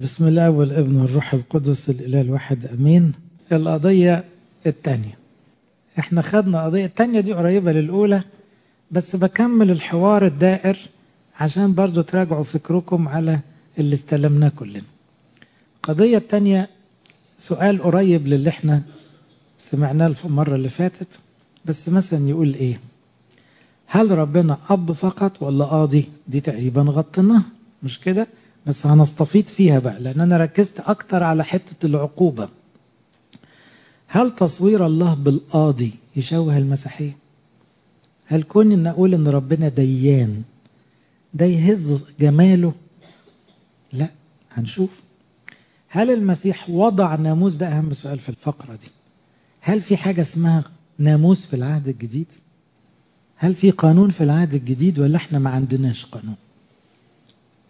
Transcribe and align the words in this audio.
بسم 0.00 0.28
الله 0.28 0.50
والابن 0.50 0.96
والروح 0.96 1.34
القدس 1.34 1.90
الإله 1.90 2.20
الواحد 2.20 2.66
أمين. 2.66 3.12
القضية 3.52 4.24
الثانية 4.66 5.18
إحنا 5.98 6.22
خدنا 6.22 6.64
قضية 6.64 6.84
الثانية 6.86 7.20
دي 7.20 7.32
قريبة 7.32 7.72
للأولى 7.72 8.22
بس 8.90 9.16
بكمل 9.16 9.70
الحوار 9.70 10.26
الدائر 10.26 10.78
عشان 11.40 11.74
برضو 11.74 12.00
تراجعوا 12.02 12.42
فكركم 12.44 13.08
على 13.08 13.40
اللي 13.78 13.94
استلمناه 13.94 14.48
كلنا. 14.48 14.82
القضية 15.76 16.16
الثانية 16.18 16.68
سؤال 17.38 17.82
قريب 17.82 18.26
للي 18.26 18.48
إحنا 18.50 18.82
سمعناه 19.58 20.14
المرة 20.24 20.54
اللي 20.54 20.68
فاتت 20.68 21.18
بس 21.64 21.88
مثلا 21.88 22.28
يقول 22.28 22.54
إيه؟ 22.54 22.80
هل 23.86 24.10
ربنا 24.18 24.58
أب 24.70 24.92
فقط 24.92 25.42
ولا 25.42 25.64
قاضي؟ 25.64 26.04
دي 26.28 26.40
تقريبا 26.40 26.82
غطيناها 26.82 27.42
مش 27.82 28.00
كده؟ 28.00 28.26
بس 28.66 28.86
هنستفيد 28.86 29.46
فيها 29.48 29.78
بقى 29.78 30.00
لأن 30.00 30.20
أنا 30.20 30.36
ركزت 30.36 30.80
أكتر 30.80 31.22
على 31.22 31.44
حتة 31.44 31.86
العقوبة. 31.86 32.48
هل 34.06 34.34
تصوير 34.34 34.86
الله 34.86 35.14
بالقاضي 35.14 35.92
يشوه 36.16 36.58
المسيحية؟ 36.58 37.16
هل 38.26 38.42
كون 38.42 38.72
إن 38.72 38.86
أقول 38.86 39.14
إن 39.14 39.28
ربنا 39.28 39.68
ديان 39.68 40.42
ده 41.34 41.44
يهز 41.46 42.04
جماله؟ 42.20 42.72
لا 43.92 44.08
هنشوف. 44.52 44.90
هل 45.88 46.10
المسيح 46.10 46.70
وضع 46.70 47.14
ناموس؟ 47.14 47.54
ده 47.54 47.66
أهم 47.68 47.92
سؤال 47.92 48.18
في 48.18 48.28
الفقرة 48.28 48.74
دي. 48.76 48.86
هل 49.60 49.80
في 49.82 49.96
حاجة 49.96 50.20
اسمها 50.20 50.64
ناموس 50.98 51.46
في 51.46 51.56
العهد 51.56 51.88
الجديد؟ 51.88 52.32
هل 53.36 53.54
في 53.54 53.70
قانون 53.70 54.10
في 54.10 54.24
العهد 54.24 54.54
الجديد 54.54 54.98
ولا 54.98 55.16
إحنا 55.16 55.38
ما 55.38 55.50
عندناش 55.50 56.04
قانون؟ 56.06 56.34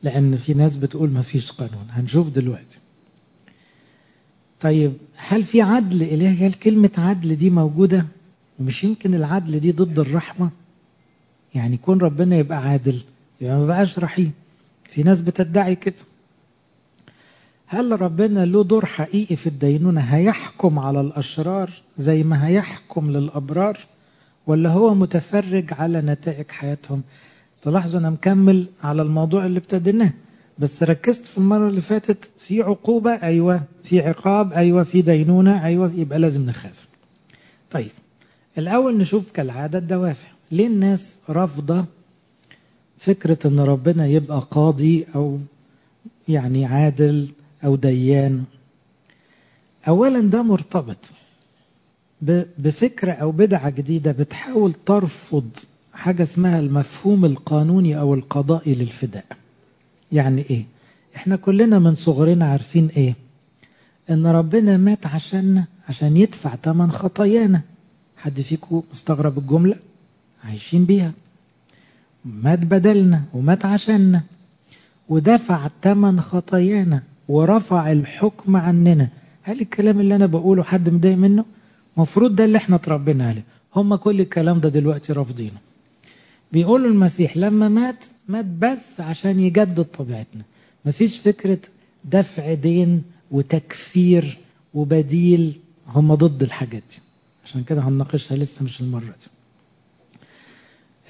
لأن 0.07 0.37
في 0.37 0.55
ناس 0.55 0.77
بتقول 0.77 1.11
ما 1.11 1.23
فيش 1.23 1.53
قانون. 1.53 1.87
هنشوف 1.91 2.29
دلوقتي. 2.31 2.79
طيب 4.61 4.93
هل 5.17 5.43
في 5.43 5.61
عدل؟ 5.63 6.03
إلهي 6.03 6.47
هل 6.47 6.53
كلمة 6.53 6.91
عدل 6.99 7.37
دي 7.37 7.51
موجودة؟ 7.51 8.07
ومش 8.59 8.85
يمكن 8.85 9.15
العدل 9.15 9.61
دي 9.61 9.73
ضد 9.73 9.99
الرحمة؟ 9.99 10.51
يعني 11.55 11.75
يكون 11.75 11.99
ربنا 11.99 12.37
يبقى 12.37 12.59
عادل 12.59 13.03
يبقى 13.41 13.57
ما 13.59 13.67
بقاش 13.67 13.99
رحيم. 13.99 14.33
في 14.91 15.03
ناس 15.03 15.21
بتدعي 15.21 15.75
كده. 15.75 15.95
هل 17.67 18.01
ربنا 18.01 18.45
له 18.45 18.65
دور 18.65 18.87
حقيقي 18.87 19.37
في 19.37 19.47
الدينونة؟ 19.47 20.01
هيحكم 20.01 20.79
على 20.79 21.01
الأشرار 21.01 21.71
زي 21.99 22.23
ما 22.23 22.47
هيحكم 22.47 23.11
للأبرار 23.11 23.79
ولا 24.47 24.71
هو 24.71 24.95
متفرج 24.95 25.73
على 25.79 26.01
نتائج 26.01 26.51
حياتهم؟ 26.51 27.03
تلاحظوا 27.63 28.01
أنا 28.01 28.11
مكمل 28.11 28.67
على 28.83 29.03
الموضوع 29.03 29.47
اللي 29.47 29.59
ابتديناه 29.59 30.13
بس 30.59 30.83
ركزت 30.83 31.27
في 31.27 31.39
المرة 31.39 31.69
اللي 31.69 31.81
فاتت 31.81 32.31
في 32.39 32.63
عقوبة 32.63 33.11
أيوة 33.23 33.63
في 33.85 34.01
عقاب 34.01 34.53
أيوة 34.53 34.83
في 34.83 35.03
دينونة 35.03 35.65
أيوة 35.65 35.93
يبقى 35.95 36.19
لازم 36.19 36.47
نخاف. 36.47 36.89
طيب 37.71 37.91
الأول 38.59 38.99
نشوف 38.99 39.31
كالعادة 39.31 39.79
الدوافع. 39.79 40.29
ليه 40.53 40.67
الناس 40.67 41.19
رافضة 41.29 41.85
فكرة 42.99 43.39
أن 43.47 43.61
ربنا 43.61 44.07
يبقى 44.07 44.43
قاضي 44.51 45.07
أو 45.15 45.39
يعني 46.29 46.65
عادل 46.65 47.29
أو 47.65 47.77
ديان؟ 47.77 48.45
أولا 49.89 50.21
ده 50.21 50.43
مرتبط 50.43 51.11
بفكرة 52.59 53.13
أو 53.13 53.31
بدعة 53.33 53.71
جديدة 53.71 54.13
بتحاول 54.13 54.73
ترفض 54.73 55.51
حاجة 56.07 56.23
اسمها 56.23 56.61
المفهوم 56.61 57.25
القانوني 57.25 57.99
أو 57.99 58.15
القضائي 58.15 58.75
للفداء. 58.75 59.25
يعني 60.13 60.43
إيه؟ 60.51 60.65
إحنا 61.17 61.37
كلنا 61.37 61.79
من 61.79 61.95
صغرنا 61.95 62.45
عارفين 62.47 62.89
إيه؟ 62.97 63.15
إن 64.11 64.27
ربنا 64.27 64.77
مات 64.77 65.07
عشاننا 65.07 65.67
عشان 65.89 66.17
يدفع 66.17 66.57
ثمن 66.63 66.91
خطايانا. 66.91 67.61
حد 68.17 68.41
فيكم 68.41 68.83
مستغرب 68.93 69.39
الجملة؟ 69.39 69.75
عايشين 70.45 70.85
بيها. 70.85 71.13
مات 72.25 72.59
بدلنا 72.59 73.23
ومات 73.35 73.65
عشاننا. 73.65 74.23
ودفع 75.09 75.69
ثمن 75.83 76.21
خطايانا 76.21 77.03
ورفع 77.29 77.93
الحكم 77.93 78.57
عننا. 78.57 79.09
هل 79.43 79.61
الكلام 79.61 80.01
اللي 80.01 80.17
أنا 80.17 80.27
بقوله 80.27 80.63
حد 80.63 80.91
مضايق 80.91 81.17
منه؟ 81.17 81.45
مفروض 81.97 82.37
ده 82.37 82.45
اللي 82.45 82.59
إحنا 82.59 82.77
اتربينا 82.77 83.29
عليه. 83.29 83.45
هم 83.77 83.95
كل 83.95 84.21
الكلام 84.21 84.61
ده 84.61 84.69
دلوقتي 84.69 85.13
رافضينه. 85.13 85.67
بيقولوا 86.57 86.91
المسيح 86.91 87.37
لما 87.37 87.69
مات 87.69 88.05
مات 88.29 88.45
بس 88.45 89.01
عشان 89.01 89.41
يجدد 89.41 89.85
طبيعتنا. 89.85 90.43
مفيش 90.85 91.19
فكرة 91.19 91.59
دفع 92.05 92.55
دين 92.55 93.03
وتكفير 93.31 94.37
وبديل 94.75 95.59
هم 95.89 96.15
ضد 96.15 96.43
الحاجات 96.43 96.83
دي. 96.91 96.99
عشان 97.45 97.65
كده 97.65 97.81
هنناقشها 97.81 98.37
لسه 98.37 98.65
مش 98.65 98.81
المرة 98.81 99.01
دي. 99.21 99.27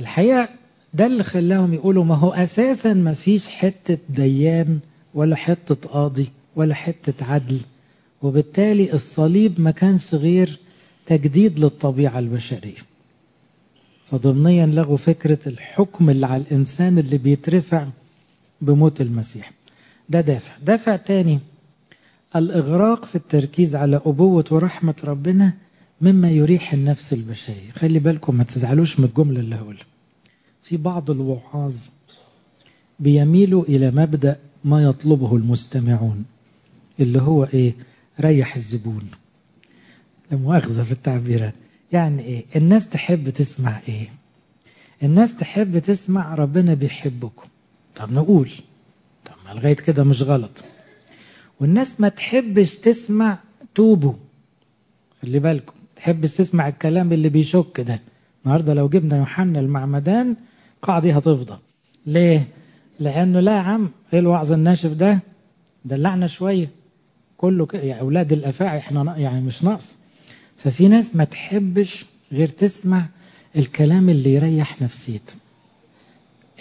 الحقيقة 0.00 0.48
ده 0.94 1.06
اللي 1.06 1.24
خلاهم 1.24 1.74
يقولوا 1.74 2.04
ما 2.04 2.14
هو 2.14 2.30
أساسا 2.32 2.94
مفيش 2.94 3.48
حتة 3.48 3.98
ديان 4.10 4.78
ولا 5.14 5.36
حتة 5.36 5.88
قاضي 5.88 6.28
ولا 6.56 6.74
حتة 6.74 7.24
عدل. 7.24 7.58
وبالتالي 8.22 8.92
الصليب 8.92 9.60
ما 9.60 9.70
كانش 9.70 10.14
غير 10.14 10.58
تجديد 11.06 11.58
للطبيعة 11.58 12.18
البشرية. 12.18 12.95
فضمنيا 14.06 14.66
لغوا 14.66 14.96
فكرة 14.96 15.38
الحكم 15.48 16.10
اللي 16.10 16.26
على 16.26 16.42
الإنسان 16.42 16.98
اللي 16.98 17.18
بيترفع 17.18 17.86
بموت 18.60 19.00
المسيح. 19.00 19.52
ده 20.08 20.20
دافع. 20.20 20.52
دافع 20.62 20.96
تاني 20.96 21.38
الإغراق 22.36 23.04
في 23.04 23.16
التركيز 23.16 23.76
على 23.76 23.96
أبوة 24.06 24.44
ورحمة 24.50 24.94
ربنا 25.04 25.52
مما 26.00 26.30
يريح 26.30 26.72
النفس 26.72 27.12
البشرية. 27.12 27.70
خلي 27.72 27.98
بالكم 27.98 28.34
ما 28.34 28.44
تزعلوش 28.44 29.00
من 29.00 29.04
الجملة 29.04 29.40
اللي 29.40 29.54
هقولها. 29.54 29.84
في 30.62 30.76
بعض 30.76 31.10
الوعاظ 31.10 31.76
بيميلوا 33.00 33.62
إلى 33.64 33.90
مبدأ 33.90 34.36
ما 34.64 34.82
يطلبه 34.82 35.36
المستمعون 35.36 36.24
اللي 37.00 37.22
هو 37.22 37.44
إيه؟ 37.44 37.74
ريح 38.20 38.56
الزبون. 38.56 39.02
لا 40.30 40.36
مؤاخذة 40.36 40.82
في 40.82 40.92
التعبيرات. 40.92 41.54
يعني 41.92 42.22
إيه؟ 42.22 42.44
الناس 42.56 42.88
تحب 42.88 43.30
تسمع 43.30 43.80
إيه؟ 43.88 44.08
الناس 45.02 45.36
تحب 45.36 45.78
تسمع 45.78 46.34
ربنا 46.34 46.74
بيحبكم. 46.74 47.48
طب 47.96 48.12
نقول 48.12 48.50
طب 49.24 49.32
ما 49.46 49.54
لغاية 49.60 49.74
كده 49.76 50.04
مش 50.04 50.22
غلط. 50.22 50.64
والناس 51.60 52.00
ما 52.00 52.08
تحبش 52.08 52.76
تسمع 52.76 53.38
توبوا. 53.74 54.12
خلي 55.22 55.38
بالكم 55.38 55.74
تحبش 55.96 56.34
تسمع 56.36 56.68
الكلام 56.68 57.12
اللي 57.12 57.28
بيشك 57.28 57.80
ده. 57.80 58.00
النهارده 58.44 58.74
لو 58.74 58.88
جبنا 58.88 59.16
يوحنا 59.16 59.60
المعمدان 59.60 60.36
قاعدي 60.82 61.12
هتفضى. 61.12 61.58
ليه؟ 62.06 62.48
لأنه 63.00 63.40
لا 63.40 63.52
يا 63.56 63.60
عم 63.60 63.90
إيه 64.12 64.18
الوعظ 64.18 64.52
الناشف 64.52 64.90
ده؟ 64.92 65.20
دلعنا 65.84 66.26
شوية. 66.26 66.70
كله. 67.36 67.68
يا 67.74 67.94
أولاد 67.94 68.32
الأفاعي 68.32 68.78
إحنا 68.78 69.16
يعني 69.16 69.40
مش 69.40 69.64
ناقص. 69.64 69.96
ففي 70.56 70.88
ناس 70.88 71.16
ما 71.16 71.24
تحبش 71.24 72.04
غير 72.32 72.48
تسمع 72.48 73.08
الكلام 73.56 74.08
اللي 74.08 74.34
يريح 74.34 74.82
نفسيتها 74.82 75.36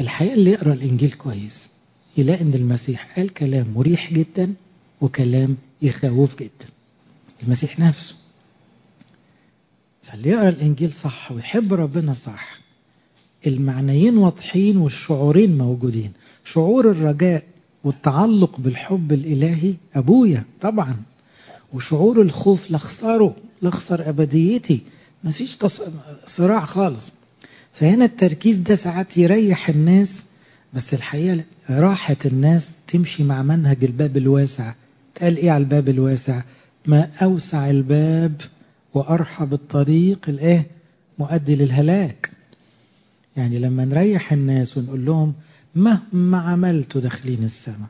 الحقيقة 0.02 0.34
اللي 0.34 0.52
يقرأ 0.52 0.74
الإنجيل 0.74 1.12
كويس 1.12 1.70
يلاقي 2.18 2.42
إن 2.42 2.54
المسيح 2.54 3.16
قال 3.16 3.30
كلام 3.34 3.74
مريح 3.76 4.14
جدا 4.14 4.54
وكلام 5.02 5.58
يخوف 5.82 6.40
جدا. 6.40 6.68
المسيح 7.44 7.80
نفسه. 7.80 8.16
فاللي 10.04 10.30
يقرأ 10.30 10.50
الإنجيل 10.50 10.92
صح 10.94 11.32
ويحب 11.32 11.74
ربنا 11.74 12.14
صح 12.14 12.60
المعنيين 13.48 14.18
واضحين 14.18 14.78
والشعورين 14.78 15.58
موجودين. 15.58 16.12
شعور 16.46 16.92
الرجاء 16.92 17.44
والتعلق 17.84 18.60
بالحب 18.60 19.14
الإلهي 19.14 19.74
أبويا 19.96 20.44
طبعا. 20.62 20.96
وشعور 21.74 22.22
الخوف 22.22 22.72
لخسره 22.72 23.36
لخسر 23.62 24.10
أبديتي. 24.10 24.82
مفيش 25.24 25.56
تص... 25.56 25.82
صراع 26.28 26.66
خالص. 26.66 27.12
فهنا 27.72 28.06
التركيز 28.06 28.60
ده 28.60 28.76
ساعات 28.76 29.18
يريح 29.18 29.70
الناس 29.70 30.26
بس 30.74 30.94
الحقيقة 30.94 31.44
راحة 31.70 32.18
الناس 32.26 32.72
تمشي 32.88 33.24
مع 33.24 33.44
منهج 33.44 33.84
الباب 33.84 34.18
الواسع. 34.18 34.74
تقال 35.16 35.38
إيه 35.38 35.52
على 35.52 35.62
الباب 35.64 35.90
الواسع؟ 35.90 36.42
ما 36.86 37.10
أوسع 37.24 37.70
الباب 37.70 38.42
وأرحب 38.94 39.54
الطريق 39.54 40.20
الإيه؟ 40.28 40.68
مؤدي 41.20 41.56
للهلاك. 41.56 42.32
يعني 43.38 43.60
لما 43.60 43.86
نريح 43.86 44.34
الناس 44.34 44.78
ونقول 44.78 45.06
لهم 45.06 45.34
مهما 45.76 46.38
عملتوا 46.38 47.02
داخلين 47.02 47.44
السماء 47.44 47.90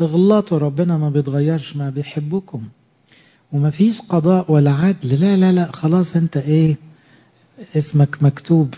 اغلطوا 0.00 0.58
ربنا 0.58 0.98
ما 0.98 1.10
بيتغيرش 1.10 1.76
ما 1.76 1.90
بيحبكم. 1.90 2.62
ومفيش 3.52 4.00
قضاء 4.00 4.52
ولا 4.52 4.70
عدل. 4.70 5.20
لا 5.20 5.36
لا 5.36 5.52
لا 5.52 5.72
خلاص 5.72 6.16
انت 6.16 6.36
إيه 6.36 6.76
اسمك 7.76 8.22
مكتوب. 8.22 8.74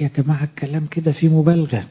يا 0.00 0.10
جماعة 0.16 0.44
الكلام 0.44 0.86
كده 0.86 1.12
فيه 1.12 1.28
مبالغة. 1.28 1.88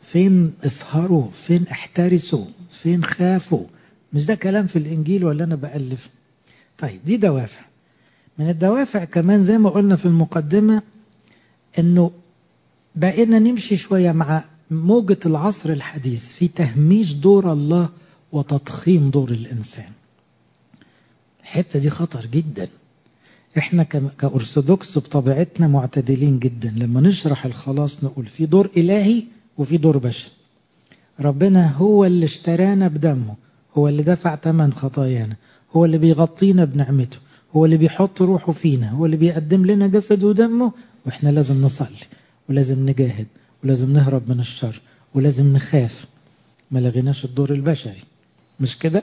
فين 0.00 0.52
اسهروا؟ 0.64 1.30
فين 1.34 1.66
احترسوا؟ 1.68 2.44
فين 2.70 3.04
خافوا؟ 3.04 3.64
مش 4.12 4.26
ده 4.26 4.34
كلام 4.34 4.66
في 4.66 4.76
الإنجيل 4.76 5.24
ولا 5.24 5.44
أنا 5.44 5.54
بألف؟ 5.54 6.08
طيب 6.78 7.00
دي 7.04 7.16
دوافع. 7.16 7.62
من 8.38 8.48
الدوافع 8.48 9.04
كمان 9.04 9.42
زي 9.42 9.58
ما 9.58 9.70
قلنا 9.70 9.96
في 9.96 10.06
المقدمة 10.06 10.82
إنه 11.78 12.10
بقينا 12.94 13.38
نمشي 13.38 13.76
شوية 13.76 14.12
مع 14.12 14.44
موجة 14.70 15.18
العصر 15.26 15.70
الحديث 15.72 16.32
في 16.32 16.48
تهميش 16.48 17.12
دور 17.12 17.52
الله 17.52 17.88
وتضخيم 18.32 19.10
دور 19.10 19.30
الإنسان. 19.30 19.90
الحتة 21.52 21.78
دي 21.78 21.90
خطر 21.90 22.26
جدا. 22.26 22.68
إحنا 23.58 23.82
كأرثوذكس 24.18 24.98
بطبيعتنا 24.98 25.68
معتدلين 25.68 26.38
جدا. 26.38 26.74
لما 26.76 27.00
نشرح 27.00 27.44
الخلاص 27.46 28.04
نقول 28.04 28.26
في 28.26 28.46
دور 28.46 28.70
إلهي 28.76 29.22
وفي 29.58 29.76
دور 29.76 29.98
بشري 29.98 30.30
ربنا 31.20 31.70
هو 31.72 32.04
اللي 32.04 32.26
اشترانا 32.26 32.88
بدمه. 32.88 33.34
هو 33.76 33.88
اللي 33.88 34.02
دفع 34.02 34.36
ثمن 34.36 34.72
خطايانا. 34.72 35.36
هو 35.72 35.84
اللي 35.84 35.98
بيغطينا 35.98 36.64
بنعمته. 36.64 37.18
هو 37.56 37.64
اللي 37.64 37.76
بيحط 37.76 38.22
روحه 38.22 38.52
فينا. 38.52 38.90
هو 38.90 39.06
اللي 39.06 39.16
بيقدم 39.16 39.66
لنا 39.66 39.86
جسد 39.86 40.24
ودمه. 40.24 40.72
وإحنا 41.06 41.28
لازم 41.28 41.62
نصلي. 41.62 42.02
ولازم 42.48 42.88
نجاهد. 42.90 43.26
ولازم 43.64 43.92
نهرب 43.92 44.30
من 44.30 44.40
الشر. 44.40 44.80
ولازم 45.14 45.52
نخاف. 45.52 46.06
ما 46.70 46.78
لغيناش 46.78 47.24
الدور 47.24 47.50
البشري. 47.50 48.02
مش 48.60 48.78
كده؟ 48.78 49.02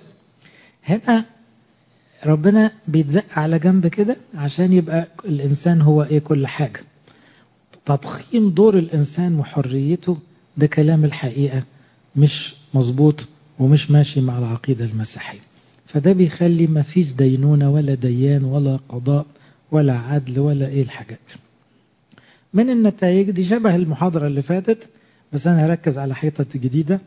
هنا 0.84 1.26
ربنا 2.26 2.72
بيتزق 2.88 3.26
على 3.40 3.60
جنب 3.60 3.88
كده 3.88 4.16
عشان 4.36 4.74
يبقى 4.74 5.08
الإنسان 5.26 5.82
هو 5.82 6.04
إيه 6.04 6.20
كل 6.20 6.48
حاجة. 6.48 6.80
تضخيم 7.86 8.50
دور 8.50 8.78
الإنسان 8.78 9.40
وحريته 9.40 10.18
ده 10.58 10.68
كلام 10.68 11.06
الحقيقة 11.06 11.64
مش 12.16 12.56
مظبوط 12.74 13.28
ومش 13.60 13.92
ماشي 13.92 14.22
مع 14.22 14.38
العقيدة 14.40 14.86
المسيحية. 14.86 15.40
فده 15.86 16.12
بيخلي 16.14 16.68
ما 16.68 16.82
فيش 16.82 17.14
دينونة 17.14 17.70
ولا 17.70 17.94
ديان 17.94 18.44
ولا 18.44 18.80
قضاء 18.90 19.26
ولا 19.72 19.94
عدل 19.98 20.40
ولا 20.40 20.68
إيه 20.68 20.82
الحاجات. 20.82 21.32
من 22.54 22.70
النتائج 22.70 23.32
دي 23.32 23.46
شبه 23.46 23.76
المحاضرة 23.76 24.28
اللي 24.28 24.42
فاتت 24.42 24.90
بس 25.34 25.48
أنا 25.48 25.66
هركز 25.66 25.98
على 25.98 26.16
حيطة 26.16 26.46
جديدة. 26.56 27.02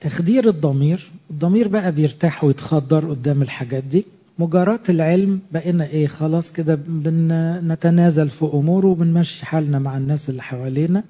تخدير 0.00 0.48
الضمير 0.48 1.10
الضمير 1.30 1.68
بقى 1.68 1.92
بيرتاح 1.92 2.44
ويتخدر 2.44 3.10
قدام 3.10 3.42
الحاجات 3.42 3.84
دي. 3.84 4.04
مجاراة 4.38 4.80
العلم 4.88 5.40
بقينا 5.52 5.86
إيه 5.86 6.06
خلاص 6.06 6.52
كده 6.52 6.74
بنتنازل 6.74 8.28
في 8.30 8.44
أموره 8.44 8.86
وبنمشي 8.86 9.46
حالنا 9.46 9.78
مع 9.78 9.96
الناس 9.96 10.30
اللي 10.30 10.42
حوالينا. 10.42 11.04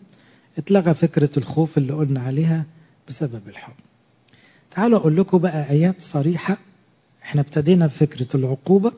اتلغى 0.58 0.94
فكرة 0.94 1.31
الخوف 1.37 1.79
اللي 1.79 1.93
قلنا 1.93 2.20
عليها 2.20 2.67
بسبب 3.08 3.40
الحب. 3.49 3.73
تعالوا 4.70 4.99
أقول 4.99 5.17
لكم 5.17 5.38
بقى 5.38 5.70
آيات 5.70 6.00
صريحة. 6.00 6.58
إحنا 7.23 7.40
ابتدينا 7.40 7.87
بفكرة 7.87 8.29
العقوبة 8.37 8.93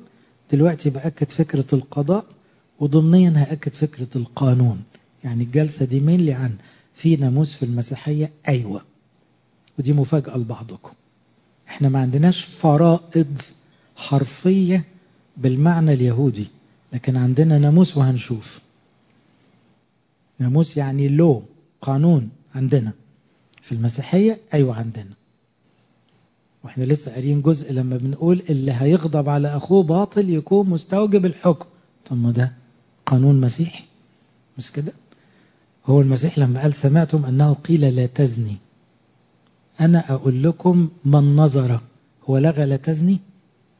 دلوقتي 0.53 0.91
بأكد 0.91 1.29
فكرة 1.31 1.67
القضاء 1.73 2.25
وضمنيا 2.81 3.33
هأكد 3.37 3.75
فكرة 3.75 4.09
القانون. 4.17 4.83
يعني 5.25 5.45
الجلسة 5.45 5.85
دي 5.87 6.01
مين 6.01 6.21
اللي 6.21 6.33
عن 6.33 6.53
في 6.95 7.17
ناموس 7.17 7.53
في 7.53 7.63
المسيحية. 7.65 8.31
أيوة. 8.49 8.90
ودي 9.81 9.93
مفاجأة 9.93 10.37
لبعضكم. 10.37 10.93
إحنا 11.69 11.89
ما 11.89 12.01
عندناش 12.01 12.45
فرائض 12.45 13.39
حرفية 13.97 14.85
بالمعنى 15.37 15.93
اليهودي 15.93 16.47
لكن 16.93 17.17
عندنا 17.17 17.59
ناموس 17.59 17.97
وهنشوف. 17.97 18.61
ناموس 20.39 20.77
يعني 20.77 21.09
لو 21.09 21.43
قانون 21.83 22.29
عندنا. 22.55 22.93
في 23.63 23.73
المسيحية 23.73 24.39
أيوة 24.55 24.77
عندنا. 24.77 25.15
وإحنا 26.65 26.85
لسه 26.85 27.15
قاريين 27.15 27.43
جزء 27.43 27.73
لما 27.73 27.97
بنقول 27.97 28.43
اللي 28.51 28.73
هيغضب 28.73 29.29
على 29.29 29.57
أخوه 29.57 29.83
باطل 29.83 30.31
يكون 30.31 30.69
مستوجب 30.69 31.27
الحكم. 31.27 31.69
طب 32.07 32.17
ما 32.17 32.31
ده 32.31 32.53
قانون 33.07 33.41
مسيحي. 33.41 33.85
مش 34.59 34.73
كده؟ 34.73 34.93
هو 35.87 36.01
المسيح 36.01 36.39
لما 36.39 36.61
قال 36.61 36.75
سمعتم 36.75 37.25
أنه 37.25 37.53
قيل 37.53 37.97
لا 37.97 38.07
تزني. 38.07 38.57
أنا 39.81 40.15
أقول 40.15 40.43
لكم 40.43 40.89
من 41.05 41.37
نظر. 41.37 41.81
هو 42.25 42.39
لغى 42.39 42.65
لا 42.65 42.77
تزني؟ 42.77 43.19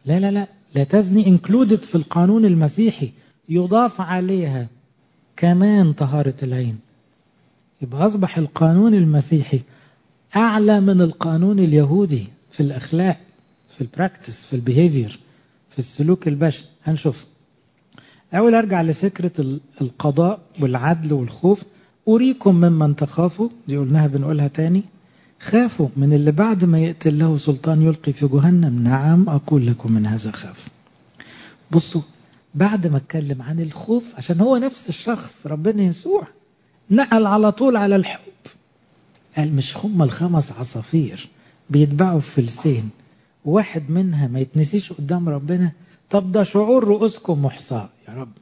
لا 0.07 0.21
لا 0.21 0.31
لا. 0.31 0.47
لا 0.75 0.85
تزني 0.85 1.27
انكلودد 1.27 1.83
في 1.83 1.95
القانون 1.95 2.45
المسيحي. 2.45 3.11
يضاف 3.49 4.01
عليها 4.01 4.67
كمان 5.37 5.93
طهارة 5.93 6.35
العين. 6.43 6.79
يبقى 7.83 8.07
أصبح 8.07 8.39
القانون 8.39 8.95
المسيحي 8.95 9.61
أعلى 10.37 10.81
من 10.81 11.01
القانون 11.01 11.59
اليهودي 11.59 12.25
في 12.51 12.61
الأخلاق 12.61 13.17
في 13.69 13.81
ال 13.81 13.88
practice 13.88 14.47
في 14.47 14.57
ال 14.57 14.64
behavior 14.64 15.19
في 15.71 15.79
السلوك 15.79 16.29
البشري. 16.29 16.67
هنشوف. 16.85 17.27
أول 18.35 18.55
أرجع 18.55 18.83
لفكرة 18.83 19.59
القضاء 19.81 20.41
والعدل 20.61 21.13
والخوف. 21.13 21.65
أريكم 22.09 22.55
ممن 22.55 22.97
تخافوا. 22.97 23.49
دي 23.69 23.77
قلناها 23.77 24.07
بنقولها 24.07 24.49
تاني. 24.49 24.83
خافوا 25.41 25.89
من 25.97 26.13
اللي 26.13 26.33
بعد 26.33 26.65
ما 26.65 26.79
يقتل 26.81 27.19
له 27.19 27.37
سلطان 27.37 27.83
يلقي 27.83 28.13
في 28.13 28.27
جهنم. 28.29 28.85
نعم 28.85 29.29
أقول 29.29 29.67
لكم 29.67 29.93
من 29.93 30.07
هذا 30.07 30.31
خاف. 30.31 30.69
بصوا 31.71 32.03
بعد 32.55 32.87
ما 32.87 32.97
اتكلم 32.97 33.43
عن 33.43 33.61
الخوف 33.61 34.15
عشان 34.17 34.41
هو 34.41 34.57
نفس 34.57 34.89
الشخص 34.89 35.47
ربنا 35.47 35.83
يسوع 35.83 36.23
نقل 36.91 37.27
على 37.27 37.53
طول 37.53 37.77
على 37.77 37.97
الحب. 37.97 38.21
قال 39.37 39.55
مش 39.57 39.77
هم 39.77 40.03
الخمس 40.03 40.53
عصافير 40.53 41.29
بيتباعوا 41.71 42.21
في 42.21 42.31
فلسين 42.43 42.91
واحد 43.45 43.91
منها 43.91 44.29
ما 44.29 44.41
يتنسيش 44.41 44.93
قدام 44.93 45.29
ربنا؟ 45.29 45.73
طب 46.11 46.33
ده 46.33 46.43
شعور 46.43 46.85
رؤوسكم 46.85 47.43
محصاة 47.45 47.89
يا 48.09 48.15
رب. 48.15 48.33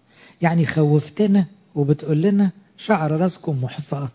يعني 0.42 0.66
خوفتنا 0.66 1.46
وبتقول 1.74 2.22
لنا 2.22 2.50
شعر 2.76 3.10
راسكم 3.20 3.58
محصاة. 3.64 4.08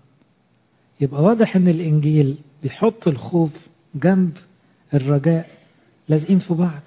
يبقى 1.02 1.24
واضح 1.24 1.56
إن 1.56 1.68
الإنجيل 1.68 2.36
بيحط 2.64 3.08
الخوف 3.08 3.68
جنب 3.96 4.38
الرجاء 4.94 5.50
لازقين 6.10 6.40
في 6.40 6.54
بعض. 6.54 6.82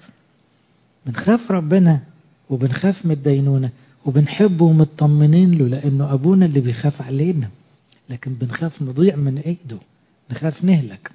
بنخاف 1.05 1.51
ربنا 1.51 2.03
وبنخاف 2.49 3.05
من 3.05 3.11
الدينونة 3.11 3.69
وبنحبه 4.05 4.65
ومطمنين 4.65 5.57
له 5.57 5.67
لأنه 5.67 6.13
أبونا 6.13 6.45
اللي 6.45 6.59
بيخاف 6.59 7.01
علينا. 7.01 7.49
لكن 8.09 8.33
بنخاف 8.33 8.81
نضيع 8.81 9.15
من 9.15 9.37
إيده 9.37 9.77
نخاف 10.31 10.63
نهلك. 10.63 11.11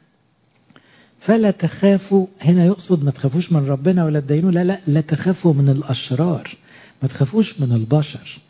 فلا 1.20 1.50
تخافوا 1.50 2.26
هنا 2.41 2.65
يقصد 2.65 3.05
ما 3.05 3.11
تخافوش 3.11 3.53
من 3.53 3.67
ربنا 3.67 4.05
ولا 4.05 4.19
الدينونة 4.19 4.63
لا 4.63 4.65
لا 4.65 4.79
لا 4.87 5.01
تخافوا 5.01 5.55
من 5.55 5.69
الأشرار 5.69 6.56
ما 7.03 7.08
تخافوش 7.08 7.60
من 7.60 7.72
البشر. 7.72 8.41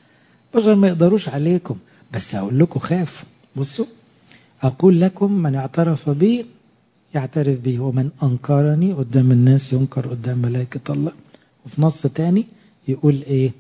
البشر 0.55 0.75
ما 0.75 0.89
يقدروش 0.89 1.29
عليكم 1.29 1.79
بس 2.13 2.35
أقول 2.35 2.59
لكم 2.59 2.81
خافوا. 2.81 3.29
بصوا. 3.57 3.87
أقول 4.63 5.01
لكم 5.01 5.33
من 5.33 5.55
اعترف 5.55 6.11
بي 6.11 6.47
يعترف 7.15 7.59
بي 7.59 7.79
ومن 7.79 8.11
أنكرني 8.23 8.93
قدام 8.93 9.33
الناس 9.33 9.73
ينكر 9.73 10.09
قدام 10.09 10.39
ملائكة 10.39 10.93
الله. 10.93 11.13
وفي 11.67 11.83
نص 11.83 12.03
تاني 12.03 12.47
يقول 12.89 13.23
إيه؟ 13.23 13.53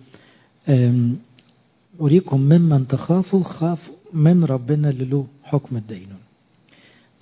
أريكم 2.01 2.41
ممن 2.41 2.89
تخافوا 2.89 3.43
خافوا 3.43 3.95
من 4.13 4.45
ربنا 4.45 4.91
اللي 4.91 5.05
له 5.05 5.27
حكم 5.43 5.77
الدينون 5.77 6.19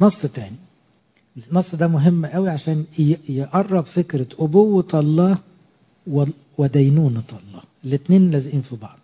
نص 0.01 0.23
تاني. 0.23 0.57
النص 1.51 1.75
ده 1.75 1.89
مهم 1.89 2.27
قوي 2.27 2.51
عشان 2.51 2.85
يقرب 3.29 3.85
فكرة 3.85 4.27
أبوة 4.39 4.89
الله 4.95 5.39
ودينونة 6.59 7.23
الله. 7.31 7.63
الاثنين 7.85 8.31
لازقين 8.31 8.61
في 8.63 8.77
بعض. 8.77 8.99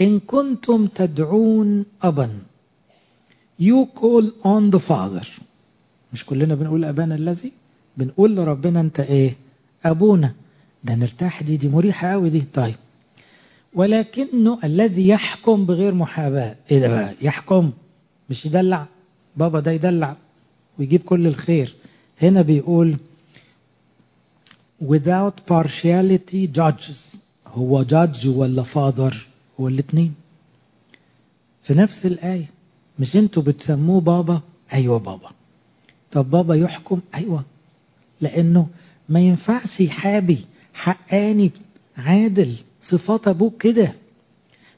إن 0.00 0.20
كنتم 0.20 0.86
تدعون 0.86 1.84
أبا. 2.02 2.30
You 3.60 3.86
call 4.00 4.24
on 4.44 4.70
the 4.76 4.78
Father. 4.88 5.26
مش 6.12 6.24
كلنا 6.26 6.54
بنقول 6.54 6.84
أبانا 6.84 7.14
الذي؟ 7.14 7.52
بنقول 7.96 8.36
لربنا 8.36 8.80
أنت 8.80 9.00
إيه؟ 9.00 9.36
أبونا. 9.84 10.34
ده 10.84 10.94
نرتاح 10.94 11.42
دي 11.42 11.56
دي 11.56 11.68
مريحة 11.68 12.08
قوي 12.08 12.30
دي. 12.30 12.42
طيب. 12.54 12.74
ولكنه 13.74 14.58
الذي 14.64 15.08
يحكم 15.08 15.66
بغير 15.66 15.94
محاباة. 15.94 16.56
إيه 16.70 16.78
ده 16.80 16.88
بقى؟ 16.88 17.14
يحكم. 17.22 17.72
مش 18.30 18.46
يدلع. 18.46 18.86
بابا 19.36 19.60
ده 19.60 19.70
يدلع. 19.70 20.16
ويجيب 20.78 21.02
كل 21.02 21.26
الخير. 21.26 21.74
هنا 22.22 22.42
بيقول 22.42 22.96
without 24.84 25.34
partiality 25.52 26.46
judges. 26.58 27.16
هو 27.46 27.84
judge 27.84 28.26
ولا 28.26 28.62
father 28.64 29.14
هو 29.60 29.68
الاثنين 29.68 30.14
في 31.62 31.74
نفس 31.74 32.06
الآية. 32.06 32.50
مش 33.00 33.16
أنتوا 33.16 33.42
بتسموه 33.42 34.00
بابا؟ 34.00 34.40
أيوه 34.72 34.98
بابا. 34.98 35.30
طب 36.12 36.30
بابا 36.30 36.54
يحكم؟ 36.54 37.00
أيوه. 37.14 37.44
لأنه 38.20 38.66
ما 39.08 39.20
ينفعش 39.20 39.80
يحابي 39.80 40.38
حقاني 40.74 41.50
عادل 41.96 42.54
صفات 42.82 43.28
أبوك 43.28 43.62
كده. 43.62 43.92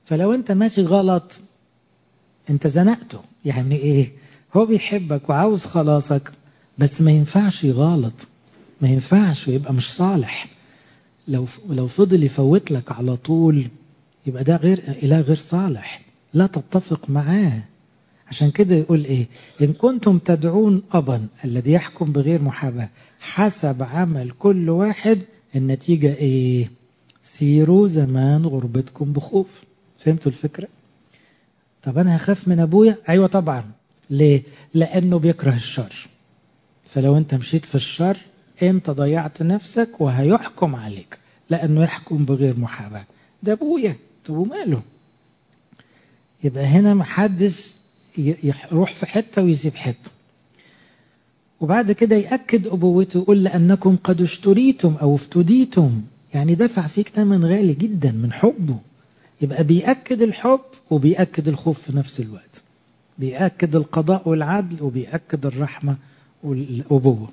فلو 0.04 0.34
أنت 0.34 0.52
ماشي 0.52 0.82
غلط 0.82 1.40
أنت 2.50 2.66
زنقته. 2.66 3.20
يعني 3.44 3.76
إيه؟ 3.76 4.12
هو 4.56 4.66
بيحبك 4.66 5.28
وعاوز 5.30 5.64
خلاصك 5.64 6.32
بس 6.78 7.00
ما 7.02 7.10
ينفعش 7.10 7.64
يغلط. 7.64 8.28
ما 8.80 8.88
ينفعش 8.88 9.48
ويبقى 9.48 9.72
مش 9.74 9.92
صالح. 9.92 10.48
لو 11.28 11.46
لو 11.68 11.86
فضل 11.86 12.22
يفوت 12.24 12.70
لك 12.70 12.92
على 12.92 13.16
طول 13.16 13.66
يبقى 14.26 14.44
ده 14.44 14.56
غير 14.56 14.78
إله 15.02 15.20
غير 15.20 15.36
صالح. 15.36 16.00
لا 16.34 16.46
تتفق 16.46 17.10
معاه. 17.10 17.62
عشان 18.28 18.50
كده 18.50 18.74
يقول 18.74 19.04
إيه؟ 19.04 19.26
إن 19.62 19.72
كنتم 19.72 20.18
تدعون 20.18 20.82
أبا 20.92 21.26
الذي 21.44 21.72
يحكم 21.72 22.12
بغير 22.12 22.42
محاباة 22.42 22.88
حسب 23.20 23.82
عمل 23.82 24.30
كل 24.30 24.70
واحد 24.70 25.18
النتيجة 25.56 26.14
إيه؟ 26.14 26.70
سيروا 27.22 27.86
زمان 27.88 28.46
غربتكم 28.46 29.12
بخوف. 29.12 29.62
فهمتوا 29.98 30.32
الفكرة؟ 30.32 30.68
طب 31.82 31.98
أنا 31.98 32.16
هخاف 32.16 32.48
من 32.48 32.60
أبويا؟ 32.60 32.96
أيوه 33.08 33.26
طبعا. 33.26 33.64
ليه؟ 34.10 34.42
لأنه 34.74 35.18
بيكره 35.18 35.54
الشر. 35.54 36.08
فلو 36.84 37.16
أنت 37.16 37.34
مشيت 37.34 37.64
في 37.64 37.74
الشر 37.74 38.16
أنت 38.62 38.90
ضيعت 38.90 39.42
نفسك 39.42 40.00
وهيحكم 40.00 40.76
عليك 40.76 41.18
لأنه 41.50 41.82
يحكم 41.82 42.24
بغير 42.24 42.60
محاباة. 42.60 43.04
ده 43.42 43.52
أبويا 43.52 43.96
طب 44.24 44.34
وماله؟ 44.36 44.82
يبقى 46.44 46.64
هنا 46.64 46.94
محدش 46.94 47.76
يروح 48.18 48.94
في 48.94 49.06
حتة 49.06 49.42
ويسيب 49.42 49.74
حتة. 49.74 50.10
وبعد 51.60 51.92
كده 51.92 52.16
يأكد 52.16 52.66
أبوته 52.66 53.18
يقول 53.18 53.44
لأنكم 53.44 53.96
قد 54.04 54.22
اشتريتم 54.22 54.94
أو 55.02 55.14
افتديتم. 55.14 56.02
يعني 56.34 56.54
دفع 56.54 56.86
فيك 56.86 57.08
ثمن 57.08 57.44
غالي 57.44 57.74
جدا 57.74 58.12
من 58.12 58.32
حبه. 58.32 58.76
يبقى 59.42 59.64
بيأكد 59.64 60.22
الحب 60.22 60.60
وبيأكد 60.90 61.48
الخوف 61.48 61.80
في 61.82 61.96
نفس 61.96 62.20
الوقت. 62.20 62.62
بيأكد 63.18 63.76
القضاء 63.76 64.28
والعدل 64.28 64.82
وبيأكد 64.82 65.46
الرحمة 65.46 65.96
والأبوة. 66.44 67.28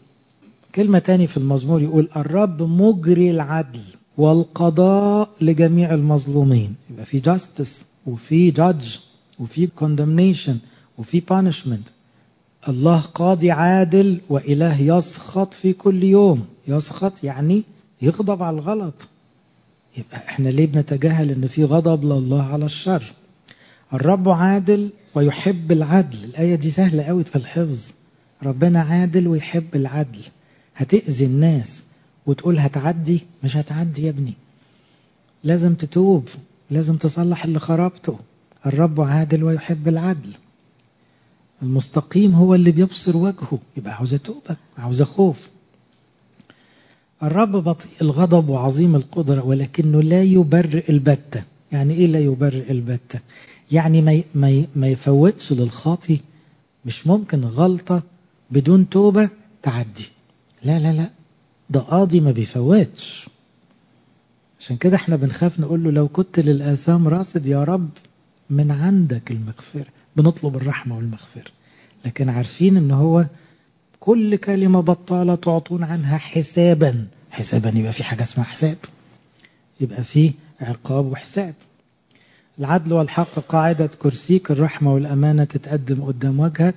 كلمة 0.76 1.00
تاني 1.00 1.28
في 1.28 1.38
المزمور 1.38 1.82
يقول 1.82 2.10
الرب 2.16 2.62
مجري 2.64 3.32
العدل 3.32 3.80
والقضاء 4.18 5.30
لجميع 5.42 5.94
المظلومين. 5.94 6.76
يبقى 6.90 7.06
في 7.06 7.20
جاستس 7.20 7.86
وفي 8.08 8.52
جادج 8.52 8.96
وفي 9.40 9.68
condemnation 9.82 10.56
وفي 10.98 11.22
punishment. 11.22 11.92
الله 12.70 13.00
قاضي 13.02 13.52
عادل 13.52 14.22
وإله 14.30 14.82
يسخط 14.82 15.54
في 15.54 15.74
كل 15.74 16.04
يوم. 16.04 16.46
يسخط 16.68 17.24
يعني 17.24 17.64
يغضب 18.02 18.44
على 18.44 18.56
الغلط. 18.56 19.08
يبقى 19.98 20.18
إحنا 20.18 20.50
ليه 20.50 20.66
بنتجاهل 20.68 21.32
إن 21.32 21.48
في 21.48 21.64
غضب 21.64 22.06
لله 22.06 22.44
على 22.44 22.66
الشر؟ 22.66 23.04
الرب 23.94 24.30
عادل 24.30 24.90
ويحب 25.16 25.72
العدل. 25.72 26.24
الآية 26.24 26.56
دي 26.56 26.70
سهلة 26.70 27.04
قوي 27.04 27.24
في 27.24 27.36
الحفظ. 27.36 27.92
ربنا 28.44 28.82
عادل 28.82 29.28
ويحب 29.28 29.76
العدل. 29.76 30.20
هتأذي 30.76 31.26
الناس 31.26 31.84
وتقول 32.26 32.60
هتعدي؟ 32.60 33.22
مش 33.44 33.58
هتعدي 33.58 34.04
يا 34.06 34.10
ابني. 34.10 34.34
لازم 35.44 35.76
تتوب. 35.76 36.30
لازم 36.72 36.96
تصلح 36.96 37.44
اللي 37.46 37.60
خربته. 37.60 38.20
الرب 38.66 39.02
عادل 39.02 39.44
ويحب 39.44 39.88
العدل. 39.88 40.34
المستقيم 41.62 42.34
هو 42.34 42.56
اللي 42.56 42.72
بيبصر 42.72 43.18
وجهه. 43.18 43.60
يبقى 43.78 43.94
عاوز 43.94 44.16
توبة 44.16 44.58
عاوز 44.78 45.02
خوف. 45.02 45.50
الرب 47.24 47.52
بطيء 47.52 47.92
الغضب 48.02 48.50
وعظيم 48.50 48.96
القدرة 48.96 49.46
ولكنه 49.46 50.02
لا 50.02 50.24
يبرئ 50.24 50.92
البتة. 50.92 51.44
يعني 51.72 51.94
إيه 51.94 52.08
لا 52.08 52.20
يبرئ 52.20 52.72
البتة؟ 52.72 53.20
يعني 53.72 54.02
ما 54.02 54.24
ما 54.36 54.66
ما 54.76 54.88
يفوتش 54.88 55.54
للخاطي. 55.54 56.20
مش 56.86 57.08
ممكن 57.08 57.42
غلطة 57.46 58.04
بدون 58.52 58.90
توبة 58.90 59.30
تعدي. 59.62 60.10
لا 60.64 60.80
لا 60.80 60.94
لا. 60.94 61.10
ده 61.70 61.80
قاضي 61.80 62.20
ما 62.20 62.32
بيفوتش. 62.32 63.28
عشان 64.60 64.78
كده 64.78 64.96
إحنا 64.96 65.16
بنخاف 65.16 65.60
نقول 65.60 65.84
له 65.84 65.92
لو 65.92 66.08
كنت 66.08 66.40
للآثام 66.40 67.08
راصد 67.08 67.46
يا 67.48 67.64
رب. 67.64 67.90
من 68.50 68.72
عندك 68.72 69.32
المغفرة. 69.32 69.86
بنطلب 70.16 70.56
الرحمة 70.58 70.98
والمغفرة. 70.98 71.52
لكن 72.06 72.30
عارفين 72.30 72.78
إن 72.78 72.92
هو 72.92 73.26
كل 74.00 74.36
كلمة 74.36 74.80
بطالة 74.80 75.36
تعطون 75.36 75.84
عنها 75.84 76.18
حسابا. 76.18 77.08
حسابا 77.32 77.70
يبقى 77.76 77.94
في 77.94 78.04
حاجة 78.04 78.22
اسمها 78.22 78.46
حساب. 78.46 78.78
يبقى 79.82 80.04
في 80.04 80.32
عقاب 80.62 81.06
وحساب. 81.06 81.54
العدل 82.60 82.94
والحق 82.94 83.40
قاعدة 83.40 83.88
كرسيك. 84.00 84.52
الرحمة 84.52 84.94
والأمانة 84.94 85.44
تتقدم 85.44 86.02
قدام 86.04 86.40
وجهك. 86.40 86.76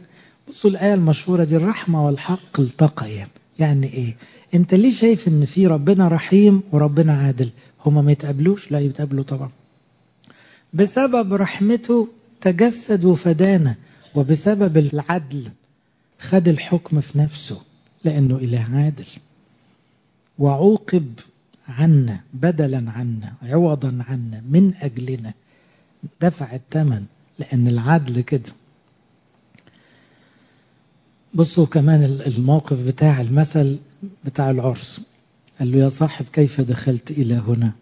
بصوا 0.48 0.70
الآية 0.70 0.94
المشهورة 0.94 1.44
دي. 1.44 1.56
الرحمة 1.56 2.06
والحق 2.06 2.60
التقيا 2.60 3.28
يعني 3.58 3.86
إيه؟ 3.86 4.16
أنت 4.54 4.74
ليه 4.74 4.92
شايف 4.94 5.28
إن 5.28 5.44
في 5.44 5.66
ربنا 5.66 6.08
رحيم 6.08 6.62
وربنا 6.72 7.12
عادل؟ 7.14 7.50
هما 7.86 8.02
ما 8.02 8.12
يتقابلوش؟ 8.12 8.70
لا 8.72 8.78
يتقابلوا 8.80 9.24
طبعا. 9.24 9.50
بسبب 10.74 11.34
رحمته 11.34 12.08
تجسد 12.40 13.04
وفدانا 13.04 13.76
وبسبب 14.14 14.76
العدل 14.76 15.48
خد 16.20 16.48
الحكم 16.48 17.00
في 17.00 17.18
نفسه 17.18 17.60
لأنه 18.04 18.36
إله 18.36 18.66
عادل. 18.72 19.06
وعوقب 20.38 21.12
عنا 21.68 22.20
بدلا 22.34 22.90
عنا 22.90 23.32
عوضا 23.42 24.04
عنا 24.08 24.42
من 24.50 24.74
أجلنا 24.74 25.32
دفع 26.20 26.54
الثمن 26.54 27.04
لأن 27.38 27.68
العدل 27.68 28.20
كده. 28.20 28.52
بصوا 31.34 31.66
كمان 31.66 32.04
الموقف 32.26 32.80
بتاع 32.80 33.20
المثل 33.20 33.78
بتاع 34.24 34.50
العرس. 34.50 35.00
قال 35.58 35.72
له 35.72 35.78
يا 35.78 35.88
صاحب 35.88 36.24
كيف 36.32 36.60
دخلت 36.60 37.10
إلى 37.10 37.34
هنا؟ 37.34 37.72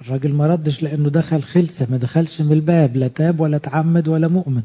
الراجل 0.00 0.34
ما 0.34 0.46
ردش 0.46 0.82
لأنه 0.82 1.08
دخل 1.08 1.42
خلسة 1.42 1.86
ما 1.90 1.96
دخلش 1.96 2.40
من 2.40 2.52
الباب 2.52 2.96
لا 2.96 3.08
تاب 3.08 3.40
ولا 3.40 3.58
تعمد 3.58 4.08
ولا 4.08 4.28
مؤمن. 4.28 4.62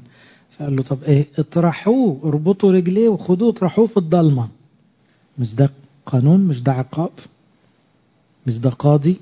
فقال 0.52 0.76
له 0.76 0.84
طب 0.84 1.04
إيه؟ 1.04 1.26
اطرحوه 1.40 2.20
اربطوا 2.24 2.72
رجليه 2.72 3.10
وخدوه 3.10 3.50
اطرحوه 3.50 3.88
في 3.88 3.98
الضلمة. 3.98 4.50
مش 5.40 5.56
ده 5.56 5.70
قانون؟ 6.06 6.40
مش 6.40 6.62
ده 6.62 6.72
عقاب؟ 6.72 7.12
مش 8.48 8.60
ده 8.60 8.70
قاضي؟ 8.70 9.16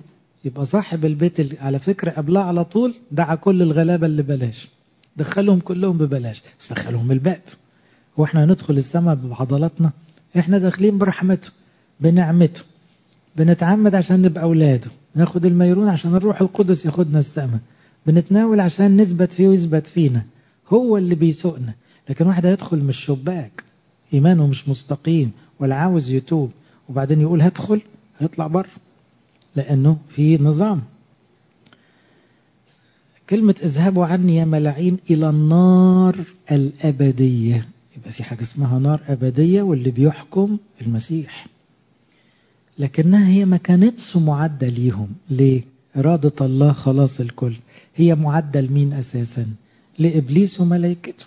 يبقى 0.45 0.65
صاحب 0.65 1.05
البيت 1.05 1.39
اللي 1.39 1.57
على 1.59 1.79
فكرة 1.79 2.11
قبلها 2.11 2.43
على 2.43 2.63
طول 2.63 2.93
دعا 3.11 3.35
كل 3.35 3.61
الغلابة 3.61 4.07
اللي 4.07 4.23
بلاش 4.23 4.67
دخلهم 5.17 5.59
كلهم 5.59 5.97
ببلاش 5.97 6.41
بس 6.59 6.73
دخلهم 6.73 7.11
الباب. 7.11 7.41
هو 8.19 8.23
إحنا 8.23 8.43
هندخل 8.43 8.77
السماء 8.77 9.15
بعضلاتنا 9.15 9.91
إحنا 10.39 10.57
داخلين 10.57 10.97
برحمته 10.97 11.51
بنعمته 11.99 12.61
بنتعمد 13.35 13.95
عشان 13.95 14.21
نبقى 14.21 14.43
أولاده. 14.43 14.89
ناخد 15.15 15.45
الميرون 15.45 15.87
عشان 15.87 16.15
الروح 16.15 16.41
القدس 16.41 16.85
ياخدنا 16.85 17.19
السماء 17.19 17.59
بنتناول 18.05 18.59
عشان 18.59 18.97
نثبت 19.01 19.33
فيه 19.33 19.47
ويثبت 19.47 19.87
فينا. 19.87 20.25
هو 20.69 20.97
اللي 20.97 21.15
بيسوقنا. 21.15 21.73
لكن 22.09 22.27
واحد 22.27 22.45
هيدخل 22.45 22.77
من 22.79 22.89
الشباك. 22.89 23.63
إيمانه 24.13 24.47
مش 24.47 24.69
مستقيم 24.69 25.31
ولا 25.59 25.75
عاوز 25.75 26.11
يتوب. 26.11 26.51
وبعدين 26.89 27.21
يقول 27.21 27.41
هدخل 27.41 27.81
هيطلع 28.19 28.47
بره. 28.47 28.69
لأنه 29.55 29.97
في 30.09 30.37
نظام. 30.37 30.81
كلمة 33.29 33.55
اذهبوا 33.63 34.05
عني 34.05 34.35
يا 34.35 34.45
ملاعين 34.45 34.97
إلى 35.09 35.29
النار 35.29 36.15
الأبدية. 36.51 37.67
يبقى 37.97 38.11
في 38.11 38.23
حاجة 38.23 38.41
اسمها 38.41 38.79
نار 38.79 39.01
أبدية 39.07 39.61
واللي 39.61 39.91
بيحكم 39.91 40.57
المسيح. 40.81 41.47
لكنها 42.79 43.27
هي 43.27 43.45
ما 43.45 43.57
كانتش 43.57 44.17
معدة 44.17 44.67
ليهم. 44.67 45.07
ليه؟ 45.29 45.63
إرادة 45.97 46.45
الله 46.45 46.71
خلاص 46.73 47.19
الكل. 47.19 47.53
هي 47.95 48.15
معدة 48.15 48.61
لمين 48.61 48.93
أساسا؟ 48.93 49.47
لإبليس 49.99 50.61
وملائكته. 50.61 51.25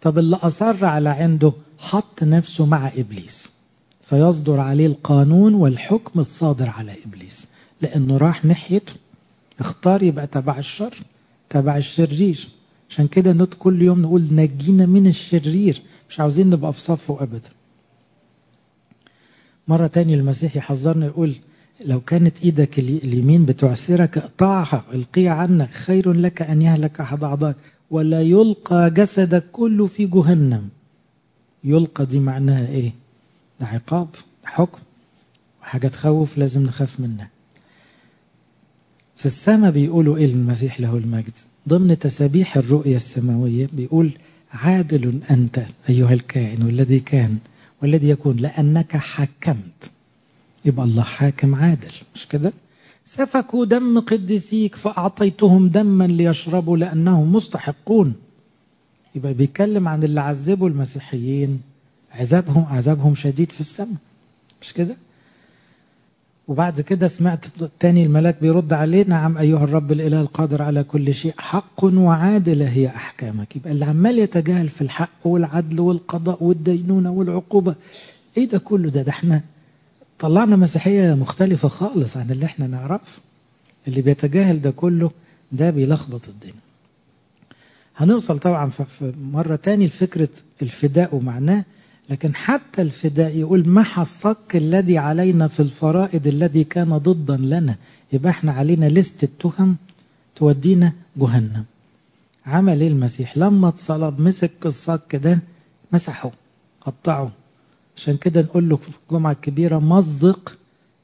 طب 0.00 0.18
اللي 0.18 0.36
أصر 0.36 0.84
على 0.84 1.08
عنده 1.08 1.52
حط 1.78 2.22
نفسه 2.22 2.66
مع 2.66 2.88
إبليس. 2.96 3.48
فيصدر 4.02 4.60
عليه 4.60 4.86
القانون 4.86 5.54
والحكم 5.54 6.20
الصادر 6.20 6.68
على 6.68 6.92
إبليس. 7.06 7.48
لأنه 7.82 8.16
راح 8.16 8.44
ناحيته. 8.44 8.92
اختار 9.60 10.02
يبقى 10.02 10.26
تبع 10.26 10.58
الشر 10.58 10.94
تبع 11.50 11.76
الشرير. 11.76 12.48
عشان 12.90 13.06
كده 13.06 13.32
نت 13.32 13.54
كل 13.58 13.82
يوم 13.82 14.02
نقول 14.02 14.22
نجينا 14.30 14.86
من 14.86 15.06
الشرير. 15.06 15.82
مش 16.10 16.20
عاوزين 16.20 16.50
نبقى 16.50 16.72
في 16.72 16.80
صفه 16.80 17.22
أبدا. 17.22 17.50
مرة 19.68 19.86
تاني 19.86 20.14
المسيح 20.14 20.56
يحذرنا 20.56 21.06
يقول 21.06 21.34
لو 21.84 22.00
كانت 22.00 22.42
إيدك 22.42 22.78
اليمين 22.78 23.44
بتعسرك 23.44 24.18
اقطعها 24.18 24.84
القيها 24.94 25.32
عنك 25.32 25.70
خير 25.74 26.12
لك 26.12 26.42
أن 26.42 26.62
يهلك 26.62 27.00
أحد 27.00 27.24
أعضائك 27.24 27.56
ولا 27.90 28.22
يلقى 28.22 28.90
جسدك 28.90 29.44
كله 29.52 29.86
في 29.86 30.06
جهنم. 30.06 30.68
يلقى 31.64 32.06
دي 32.06 32.18
معناها 32.20 32.66
إيه؟ 32.68 32.92
ده 33.60 33.66
عقاب 33.66 34.08
ده 34.12 34.50
حكم 34.50 34.78
وحاجة 35.62 35.88
تخوف 35.88 36.38
لازم 36.38 36.62
نخاف 36.62 37.00
منها. 37.00 37.28
في 39.16 39.26
السماء 39.26 39.70
بيقولوا 39.70 40.16
إيه 40.16 40.26
المسيح 40.26 40.80
له 40.80 40.96
المجد؟ 40.96 41.32
ضمن 41.68 41.98
تسابيح 41.98 42.56
الرؤية 42.56 42.96
السماوية 42.96 43.68
بيقول 43.72 44.10
عادل 44.52 45.20
أنت 45.30 45.60
أيها 45.88 46.12
الكائن 46.12 46.62
والذي 46.62 47.00
كان 47.00 47.38
والذي 47.84 48.08
يكون 48.08 48.36
لأنك 48.36 48.96
حكمت. 48.96 49.90
يبقى 50.64 50.84
الله 50.86 51.02
حاكم 51.02 51.54
عادل 51.54 51.92
مش 52.14 52.28
كده؟ 52.28 52.52
سفكوا 53.04 53.64
دم 53.64 54.00
قديسيك 54.00 54.74
فأعطيتهم 54.74 55.68
دما 55.68 56.04
ليشربوا 56.04 56.76
لأنهم 56.76 57.32
مستحقون. 57.32 58.14
يبقى 59.14 59.34
بيتكلم 59.34 59.88
عن 59.88 60.04
اللي 60.04 60.20
عذبوا 60.20 60.68
المسيحيين 60.68 61.60
عذابهم 62.12 62.64
عذابهم 62.64 63.14
شديد 63.14 63.52
في 63.52 63.60
السماء 63.60 63.96
مش 64.62 64.72
كده؟ 64.72 64.96
وبعد 66.48 66.80
كده 66.80 67.08
سمعت 67.08 67.46
تاني 67.80 68.04
الملاك 68.04 68.36
بيرد 68.40 68.72
عليه 68.72 69.04
نعم 69.08 69.38
أيها 69.38 69.64
الرب 69.64 69.92
الإله 69.92 70.20
القادر 70.20 70.62
على 70.62 70.84
كل 70.84 71.14
شيء 71.14 71.34
حق 71.38 71.84
وعادلة 71.84 72.68
هي 72.68 72.88
أحكامك. 72.88 73.56
يبقى 73.56 73.72
اللي 73.72 73.84
عمال 73.84 74.18
يتجاهل 74.18 74.68
في 74.68 74.82
الحق 74.82 75.26
والعدل 75.26 75.80
والقضاء 75.80 76.44
والدينونة 76.44 77.10
والعقوبة 77.10 77.74
إيه 78.36 78.48
ده 78.48 78.58
كله 78.58 78.90
ده؟ 78.90 79.02
ده 79.02 79.10
إحنا 79.10 79.42
طلعنا 80.18 80.56
مسيحية 80.56 81.14
مختلفة 81.14 81.68
خالص 81.68 82.16
عن 82.16 82.30
اللي 82.30 82.44
إحنا 82.46 82.66
نعرفه 82.66 83.22
اللي 83.88 84.02
بيتجاهل 84.02 84.60
ده 84.60 84.70
كله 84.70 85.10
ده 85.52 85.70
بيلخبط 85.70 86.28
الدنيا 86.28 86.54
هنوصل 87.96 88.38
طبعا 88.38 88.70
في 88.70 89.12
مرة 89.32 89.56
تاني 89.56 89.86
لفكرة 89.86 90.28
الفداء 90.62 91.14
ومعناه 91.14 91.64
لكن 92.10 92.34
حتى 92.34 92.82
الفداء 92.82 93.36
يقول 93.36 93.68
محى 93.68 94.02
الصك 94.02 94.56
الذي 94.56 94.98
علينا 94.98 95.48
في 95.48 95.60
الفرائض 95.60 96.26
الذي 96.26 96.64
كان 96.64 96.98
ضدا 96.98 97.36
لنا؟ 97.36 97.76
يبقى 98.12 98.30
إحنا 98.30 98.52
علينا 98.52 98.86
لست 98.86 99.24
التهم 99.24 99.76
تودينا 100.36 100.92
جهنم. 101.16 101.64
عمل 102.46 102.80
إيه 102.80 102.88
المسيح؟ 102.88 103.38
لما 103.38 103.68
اتصلب 103.68 104.20
مسك 104.20 104.66
الصك 104.66 105.16
ده 105.16 105.38
مسحه 105.92 106.30
قطعه. 106.80 107.32
عشان 107.96 108.16
كده 108.16 108.40
نقول 108.42 108.68
له 108.68 108.76
في 108.76 108.88
الجمعة 109.08 109.32
الكبيرة 109.32 109.78
مزق 109.78 110.56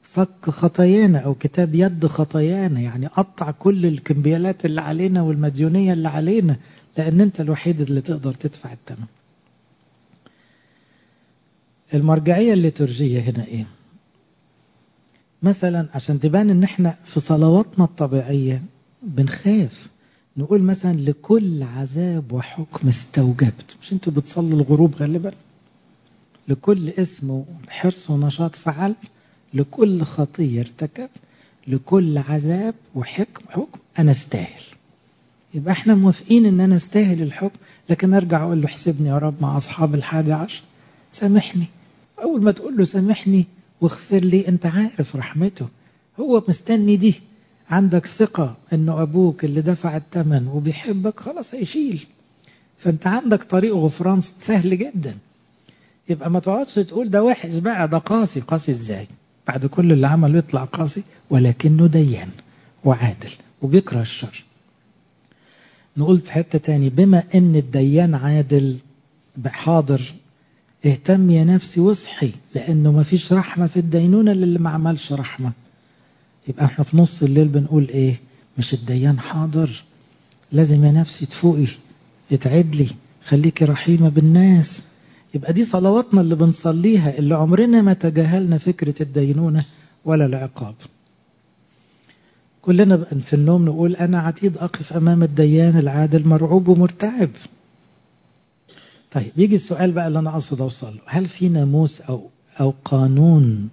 صك 0.03 0.49
خطايانا 0.49 1.19
أو 1.19 1.33
كتاب 1.33 1.75
يد 1.75 2.05
خطايانا 2.07 2.79
يعني 2.79 3.07
قطع 3.07 3.51
كل 3.51 3.85
الكمبيالات 3.85 4.65
اللي 4.65 4.81
علينا 4.81 5.21
والمديونية 5.21 5.93
اللي 5.93 6.07
علينا 6.09 6.55
لأن 6.97 7.21
أنت 7.21 7.41
الوحيد 7.41 7.81
اللي 7.81 8.01
تقدر 8.01 8.33
تدفع 8.33 8.73
الثمن 8.73 9.05
المرجعية 11.93 12.53
الليتورجية 12.53 13.19
هنا 13.19 13.45
إيه؟ 13.45 13.65
مثلا 15.43 15.87
عشان 15.95 16.19
تبان 16.19 16.49
إن 16.49 16.63
إحنا 16.63 16.97
في 17.05 17.19
صلواتنا 17.19 17.85
الطبيعية 17.85 18.63
بنخاف. 19.03 19.89
نقول 20.37 20.61
مثلا 20.63 20.93
لكل 20.93 21.63
عذاب 21.63 22.31
وحكم 22.31 22.87
استوجبت. 22.87 23.77
مش 23.81 23.93
أنتوا 23.93 24.13
بتصلوا 24.13 24.59
الغروب 24.61 24.95
غالبا؟ 24.95 25.31
لكل 26.47 26.89
اسم 26.89 27.43
حرص 27.69 28.09
ونشاط 28.09 28.55
فعلت. 28.55 28.97
لكل 29.53 30.01
خطية 30.03 30.59
ارتكب 30.59 31.09
لكل 31.67 32.17
عذاب 32.17 32.73
وحكم 32.95 33.43
حكم 33.49 33.79
أنا 33.99 34.11
استاهل. 34.11 34.61
يبقى 35.53 35.71
إحنا 35.71 35.95
موافقين 35.95 36.45
إن 36.45 36.61
أنا 36.61 36.75
استاهل 36.75 37.21
الحكم. 37.21 37.59
لكن 37.89 38.13
أرجع 38.13 38.43
أقول 38.43 38.61
له 38.61 38.65
احسبني 38.67 39.09
يا 39.09 39.17
رب 39.17 39.35
مع 39.41 39.57
أصحاب 39.57 39.95
الحادي 39.95 40.33
عشر. 40.33 40.63
سامحني. 41.11 41.65
أول 42.21 42.43
ما 42.43 42.51
تقول 42.51 42.77
له 42.77 42.83
سامحني 42.83 43.45
واغفر 43.81 44.19
لي 44.19 44.47
أنت 44.47 44.65
عارف 44.65 45.15
رحمته. 45.15 45.67
هو 46.19 46.43
مستني 46.47 46.95
دي. 46.97 47.21
عندك 47.69 48.05
ثقة 48.05 48.57
انه 48.73 49.01
أبوك 49.01 49.45
اللي 49.45 49.61
دفع 49.61 49.97
الثمن 49.97 50.47
وبيحبك 50.47 51.19
خلاص 51.19 51.55
هيشيل. 51.55 52.05
فأنت 52.77 53.07
عندك 53.07 53.43
طريق 53.43 53.75
غفران 53.75 54.21
سهل 54.21 54.77
جدا. 54.77 55.17
يبقى 56.09 56.31
ما 56.31 56.39
تقعدش 56.39 56.73
تقول 56.75 57.09
ده 57.09 57.23
وحش 57.23 57.53
بقى 57.53 57.87
ده 57.87 57.97
قاسي. 57.97 58.39
قاسي 58.39 58.71
إزاي؟ 58.71 59.07
بعد 59.47 59.65
كل 59.65 59.91
اللي 59.91 60.07
عمله 60.07 60.37
يطلع 60.37 60.63
قاسي 60.63 61.03
ولكنه 61.29 61.87
ديان 61.87 62.29
وعادل 62.85 63.29
وبيكره 63.61 64.01
الشر. 64.01 64.43
نقول 65.97 66.17
في 66.19 66.33
حتة 66.33 66.59
تاني 66.59 66.89
بما 66.89 67.23
إن 67.35 67.55
الديان 67.55 68.15
عادل 68.15 68.77
حاضر 69.45 70.01
اهتم 70.85 71.31
يا 71.31 71.43
نفسي 71.43 71.79
واصحي 71.81 72.31
لأنه 72.55 72.91
ما 72.91 73.03
فيش 73.03 73.33
رحمة 73.33 73.67
في 73.67 73.77
الدينونة 73.77 74.33
للي 74.33 74.59
ما 74.59 74.69
عملش 74.69 75.13
رحمة. 75.13 75.51
يبقى 76.47 76.65
إحنا 76.65 76.83
في 76.83 76.97
نص 76.97 77.23
الليل 77.23 77.47
بنقول 77.47 77.87
إيه؟ 77.89 78.19
مش 78.57 78.73
الديان 78.73 79.19
حاضر. 79.19 79.83
لازم 80.51 80.83
يا 80.85 80.91
نفسي 80.91 81.25
تفوقي 81.25 81.67
اتعدلي 82.31 82.87
خليكي 83.25 83.65
رحيمة 83.65 84.09
بالناس. 84.09 84.83
يبقى 85.33 85.53
دي 85.53 85.65
صلواتنا 85.65 86.21
اللي 86.21 86.35
بنصليها 86.35 87.17
اللي 87.19 87.35
عمرنا 87.35 87.81
ما 87.81 87.93
تجاهلنا 87.93 88.57
فكرة 88.57 89.03
الدينونة 89.03 89.65
ولا 90.05 90.25
العقاب. 90.25 90.75
كلنا 92.61 92.97
في 92.97 93.33
النوم 93.33 93.65
نقول 93.65 93.95
أنا 93.95 94.19
عتيد 94.19 94.57
أقف 94.57 94.93
أمام 94.93 95.23
الديان 95.23 95.77
العادل 95.77 96.27
مرعوب 96.27 96.67
ومرتعب. 96.67 97.29
طيب 99.11 99.31
يجي 99.37 99.55
السؤال 99.55 99.91
بقى 99.91 100.07
اللي 100.07 100.19
أنا 100.19 100.29
أقصد 100.29 100.61
أوصل 100.61 100.87
له. 100.95 101.01
هل 101.05 101.27
في 101.27 101.49
ناموس 101.49 102.01
أو, 102.01 102.29
أو 102.59 102.73
قانون 102.85 103.69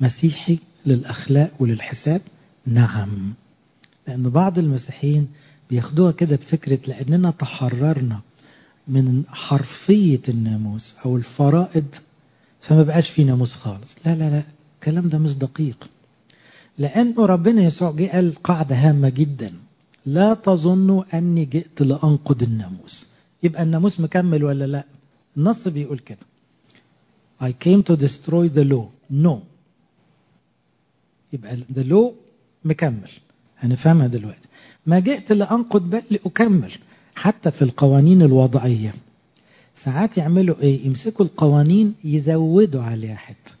مسيحي 0.00 0.58
للأخلاق 0.86 1.50
وللحساب؟ 1.60 2.20
نعم. 2.66 3.32
لأن 4.08 4.22
بعض 4.22 4.58
المسيحيين 4.58 5.28
بياخدوها 5.70 6.12
كده 6.12 6.36
بفكرة 6.36 6.78
لأننا 6.86 7.30
تحررنا 7.30 8.20
من 8.88 9.22
حرفية 9.28 10.20
الناموس 10.28 10.94
أو 11.04 11.16
الفرائض 11.16 11.94
فما 12.60 12.82
بقاش 12.82 13.10
في 13.10 13.24
ناموس 13.24 13.54
خالص. 13.54 13.96
لا 14.06 14.14
لا 14.14 14.30
لا 14.30 14.42
الكلام 14.74 15.08
ده 15.08 15.18
مش 15.18 15.34
دقيق. 15.34 15.88
لأنه 16.78 17.26
ربنا 17.26 17.62
يسوع 17.62 17.90
جه 17.90 18.10
قال 18.12 18.34
قاعدة 18.34 18.76
هامة 18.76 19.08
جدا. 19.08 19.52
لا 20.06 20.34
تظنوا 20.34 21.18
أني 21.18 21.44
جئت 21.44 21.82
لأنقض 21.82 22.42
الناموس. 22.42 23.09
يبقى 23.42 23.62
الناموس 23.62 24.00
مكمل 24.00 24.44
ولا 24.44 24.66
لا؟ 24.66 24.84
النص 25.36 25.68
بيقول 25.68 25.98
كده. 25.98 26.26
I 27.42 27.48
came 27.64 27.82
to 27.82 27.96
destroy 27.96 28.48
the 28.56 28.64
law. 28.72 28.86
No. 29.26 29.36
يبقى 31.32 31.56
the 31.56 31.84
law 31.90 32.12
مكمل. 32.64 33.10
هنفهمها 33.58 34.06
دلوقتي. 34.06 34.48
ما 34.86 34.98
جئت 34.98 35.32
لأنقض 35.32 35.90
بل 35.90 36.02
لأكمل. 36.10 36.72
حتى 37.14 37.50
في 37.50 37.62
القوانين 37.62 38.22
الوضعية. 38.22 38.94
ساعات 39.74 40.18
يعملوا 40.18 40.56
إيه؟ 40.60 40.86
يمسكوا 40.86 41.24
القوانين 41.24 41.94
يزودوا 42.04 42.82
عليها 42.82 43.16
حتة. 43.16 43.52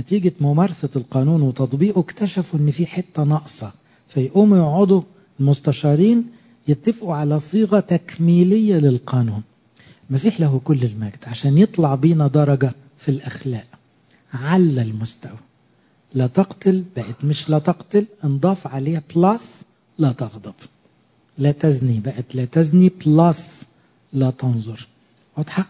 نتيجة 0.00 0.32
ممارسة 0.40 0.90
القانون 0.96 1.42
وتطبيقه 1.42 2.00
اكتشفوا 2.00 2.58
إن 2.60 2.70
في 2.70 2.86
حتة 2.86 3.24
ناقصة. 3.24 3.72
فيقوموا 4.08 4.56
يقعدوا 4.58 5.02
المستشارين 5.40 6.26
يتفقوا 6.68 7.14
على 7.14 7.40
صيغة 7.40 7.80
تكميلية 7.80 8.74
للقانون. 8.78 9.42
المسيح 10.10 10.40
له 10.40 10.60
كل 10.64 10.82
المجد 10.82 11.24
عشان 11.26 11.58
يطلع 11.58 11.94
بينا 11.94 12.26
درجة 12.28 12.72
في 12.98 13.08
الأخلاق. 13.08 13.66
على 14.34 14.82
المستوى. 14.82 15.38
لا 16.14 16.26
تقتل 16.26 16.84
بقت 16.96 17.24
مش 17.24 17.50
لا 17.50 17.58
تقتل 17.58 18.04
انضاف 18.24 18.66
عليها 18.66 19.02
بلس 19.16 19.64
لا 19.98 20.12
تغضب. 20.12 20.54
لا 21.38 21.50
تزني 21.52 22.00
بقت 22.00 22.34
لا 22.34 22.44
تزني 22.44 22.92
بلس 23.06 23.66
لا 24.12 24.30
تنظر. 24.30 24.86
واضحة؟ 25.36 25.66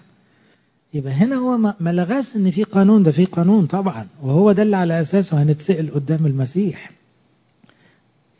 يبقى 0.94 1.12
هنا 1.12 1.36
هو 1.36 1.58
ما 1.58 1.92
لغاش 1.92 2.36
إن 2.36 2.50
في 2.50 2.64
قانون 2.64 3.02
ده 3.02 3.12
في 3.12 3.24
قانون 3.24 3.66
طبعا. 3.66 4.06
وهو 4.22 4.52
ده 4.52 4.62
اللي 4.62 4.76
على 4.76 5.00
أساسه 5.00 5.42
هنتسأل 5.42 5.94
قدام 5.94 6.26
المسيح. 6.26 6.90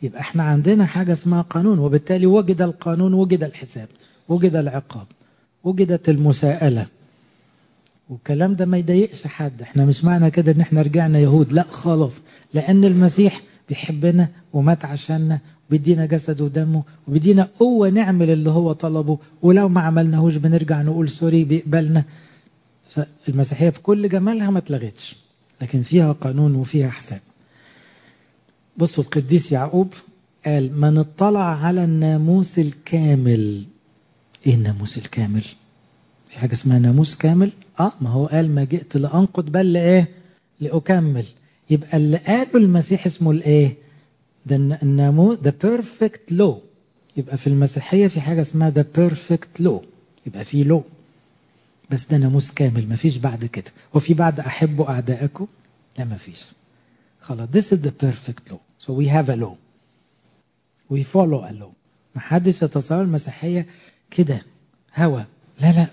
يبقى 0.03 0.21
إحنا 0.21 0.43
عندنا 0.43 0.85
حاجة 0.85 1.11
اسمها 1.13 1.41
قانون 1.41 1.79
وبالتالي 1.79 2.25
وجد 2.25 2.61
القانون 2.61 3.13
وجد 3.13 3.43
الحساب 3.43 3.87
وجد 4.29 4.55
العقاب 4.55 5.07
وجدت 5.63 6.09
المساءلة. 6.09 6.87
والكلام 8.09 8.55
ده 8.55 8.65
ما 8.65 8.77
يضايقش 8.77 9.27
حد. 9.27 9.61
إحنا 9.61 9.85
مش 9.85 10.03
معنى 10.03 10.31
كده 10.31 10.51
إن 10.51 10.61
إحنا 10.61 10.81
رجعنا 10.81 11.19
يهود 11.19 11.53
لا 11.53 11.63
خالص. 11.63 12.21
لأن 12.53 12.85
المسيح 12.85 13.41
بيحبنا 13.69 14.29
ومات 14.53 14.85
عشاننا 14.85 15.39
وبيدينا 15.69 16.05
جسد 16.05 16.41
ودمه 16.41 16.83
وبيدينا 17.07 17.49
قوة 17.59 17.89
نعمل 17.89 18.29
اللي 18.29 18.49
هو 18.49 18.71
طلبه. 18.73 19.17
ولو 19.41 19.69
ما 19.69 19.81
عملناهوش 19.81 20.35
بنرجع 20.35 20.81
نقول 20.81 21.09
سوري 21.09 21.43
بيقبلنا. 21.43 22.03
فالمسيحية 22.89 23.69
بكل 23.69 24.09
جمالها 24.09 24.49
ما 24.49 24.57
اتلغتش 24.59 25.15
لكن 25.61 25.81
فيها 25.81 26.11
قانون 26.11 26.55
وفيها 26.55 26.89
حساب. 26.89 27.19
بصوا 28.77 29.03
القديس 29.03 29.51
يعقوب 29.51 29.93
قال 30.45 30.79
من 30.79 30.97
اطلع 30.97 31.65
على 31.65 31.83
الناموس 31.83 32.59
الكامل. 32.59 33.63
إيه 34.47 34.53
الناموس 34.55 34.97
الكامل؟ 34.97 35.43
في 36.29 36.39
حاجة 36.39 36.53
اسمها 36.53 36.79
ناموس 36.79 37.15
كامل؟ 37.15 37.51
آه 37.79 37.91
ما 38.01 38.09
هو 38.09 38.25
قال 38.25 38.55
ما 38.55 38.63
جئت 38.63 38.97
لأنقض 38.97 39.45
بل 39.45 39.73
لإيه؟ 39.73 40.09
لأكمل. 40.59 41.25
يبقى 41.69 41.97
اللي 41.97 42.17
قاله 42.17 42.49
المسيح 42.55 43.05
اسمه 43.05 43.31
الإيه؟ 43.31 43.75
ده 44.45 44.55
الناموس 44.55 45.37
the 45.39 45.51
perfect 45.65 46.33
law. 46.35 46.53
يبقى 47.17 47.37
في 47.37 47.47
المسيحية 47.47 48.07
في 48.07 48.21
حاجة 48.21 48.41
اسمها 48.41 48.71
the 48.71 48.97
perfect 48.99 49.63
law. 49.65 49.81
يبقى 50.25 50.45
في 50.45 50.63
لو 50.63 50.83
بس 51.91 52.05
ده 52.05 52.17
ناموس 52.17 52.51
كامل 52.51 52.89
مفيش 52.89 53.17
بعد 53.17 53.45
كده. 53.45 53.71
وفي 53.93 54.13
بعد 54.13 54.39
أحبوا 54.39 54.89
أعدائكم 54.89 55.47
لا 55.99 56.05
مفيش 56.05 56.43
خلاص. 57.23 57.49
This 57.49 57.73
is 57.73 57.81
the 57.81 57.91
perfect 58.05 58.51
law. 58.51 58.59
So 58.85 58.93
we 58.93 59.07
have 59.07 59.29
a 59.29 59.35
law. 59.35 59.55
We 60.89 61.03
follow 61.03 61.41
a 61.49 61.53
law. 61.61 61.71
محدش 62.15 62.61
يتصور 62.63 63.01
المسيحية 63.01 63.65
كده. 64.11 64.41
هوى 64.95 65.25
لا 65.61 65.71
لا. 65.71 65.87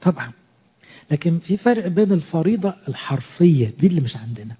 طبعا. 0.00 0.30
لكن 1.10 1.38
في 1.38 1.56
فرق 1.56 1.86
بين 1.86 2.12
الفريضة 2.12 2.74
الحرفية 2.88 3.72
دي 3.80 3.86
اللي 3.86 4.00
مش 4.00 4.16
عندنا. 4.16 4.54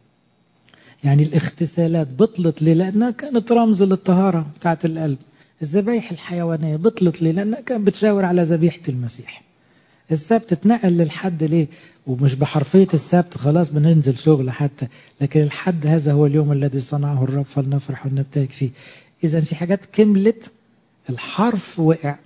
يعني 1.05 1.23
الاغتسالات 1.23 2.09
بطلت 2.09 2.63
ليه؟ 2.63 2.75
لأنها 2.75 3.11
كانت 3.11 3.53
رمز 3.53 3.83
للطهارة 3.83 4.47
بتاعت 4.61 4.85
القلب. 4.85 5.19
الذبايح 5.63 6.11
الحيوانية 6.11 6.77
بطلت 6.77 7.23
ليه؟ 7.23 7.33
لأنها 7.33 7.61
كانت 7.61 7.87
بتشاور 7.87 8.25
على 8.25 8.43
ذبيحة 8.43 8.81
المسيح. 8.89 9.43
السبت 10.13 10.53
اتنقل 10.53 10.93
للحد 10.93 11.45
ليه؟ 11.45 11.67
ومش 12.07 12.35
بحرفية 12.35 12.89
السبت 12.95 13.37
خلاص 13.37 13.69
بننزل 13.71 14.17
شغل 14.17 14.51
حتى 14.51 14.87
لكن 15.21 15.41
الحد 15.41 15.87
هذا 15.87 16.13
هو 16.13 16.27
اليوم 16.27 16.53
الذي 16.53 16.81
صنعه 16.81 17.25
الرب 17.25 17.45
فلنفرح 17.45 18.07
ونبتهج 18.07 18.51
فيه. 18.51 18.71
إذا 19.25 19.41
في 19.41 19.55
حاجات 19.55 19.85
كملت 19.85 20.53
الحرف 21.11 21.81
وقع 21.81 22.17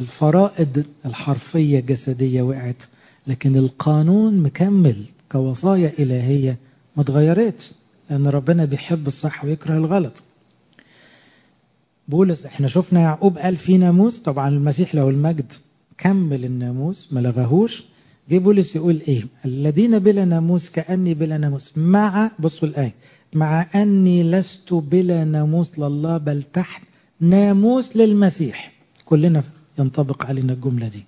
الفرائض 0.00 0.84
الحرفية 1.06 1.80
جسدية 1.80 2.42
وقعت 2.42 2.82
لكن 3.26 3.56
القانون 3.56 4.36
مكمل 4.42 5.04
كوصايا 5.32 5.92
إلهية 5.98 6.58
ما 6.96 7.02
اتغيرتش 7.02 7.72
لأن 8.10 8.26
ربنا 8.26 8.64
بيحب 8.64 9.06
الصح 9.06 9.44
ويكره 9.44 9.74
الغلط. 9.76 10.22
بولس 12.08 12.46
إحنا 12.46 12.68
شفنا 12.68 13.00
يعقوب 13.00 13.38
قال 13.38 13.56
في 13.56 13.78
ناموس 13.78 14.18
طبعا 14.18 14.48
المسيح 14.48 14.94
له 14.94 15.08
المجد. 15.08 15.52
كمل 16.00 16.44
الناموس 16.44 17.12
ما 17.12 17.20
لغاهوش. 17.20 17.82
جه 18.30 18.38
بولس 18.38 18.76
يقول 18.76 19.00
إيه؟ 19.08 19.24
الذين 19.44 19.98
بلا 19.98 20.24
ناموس 20.24 20.70
كأني 20.70 21.14
بلا 21.14 21.38
ناموس. 21.38 21.78
مع 21.78 22.30
بصوا 22.38 22.68
الآية 22.68 22.94
مع 23.32 23.66
أني 23.74 24.30
لست 24.30 24.74
بلا 24.74 25.24
ناموس 25.24 25.78
لله 25.78 26.18
بل 26.18 26.42
تحت 26.42 26.82
ناموس 27.20 27.96
للمسيح. 27.96 28.72
كلنا 29.04 29.42
ينطبق 29.78 30.26
علينا 30.26 30.52
الجملة 30.52 30.88
دي. 30.88 31.04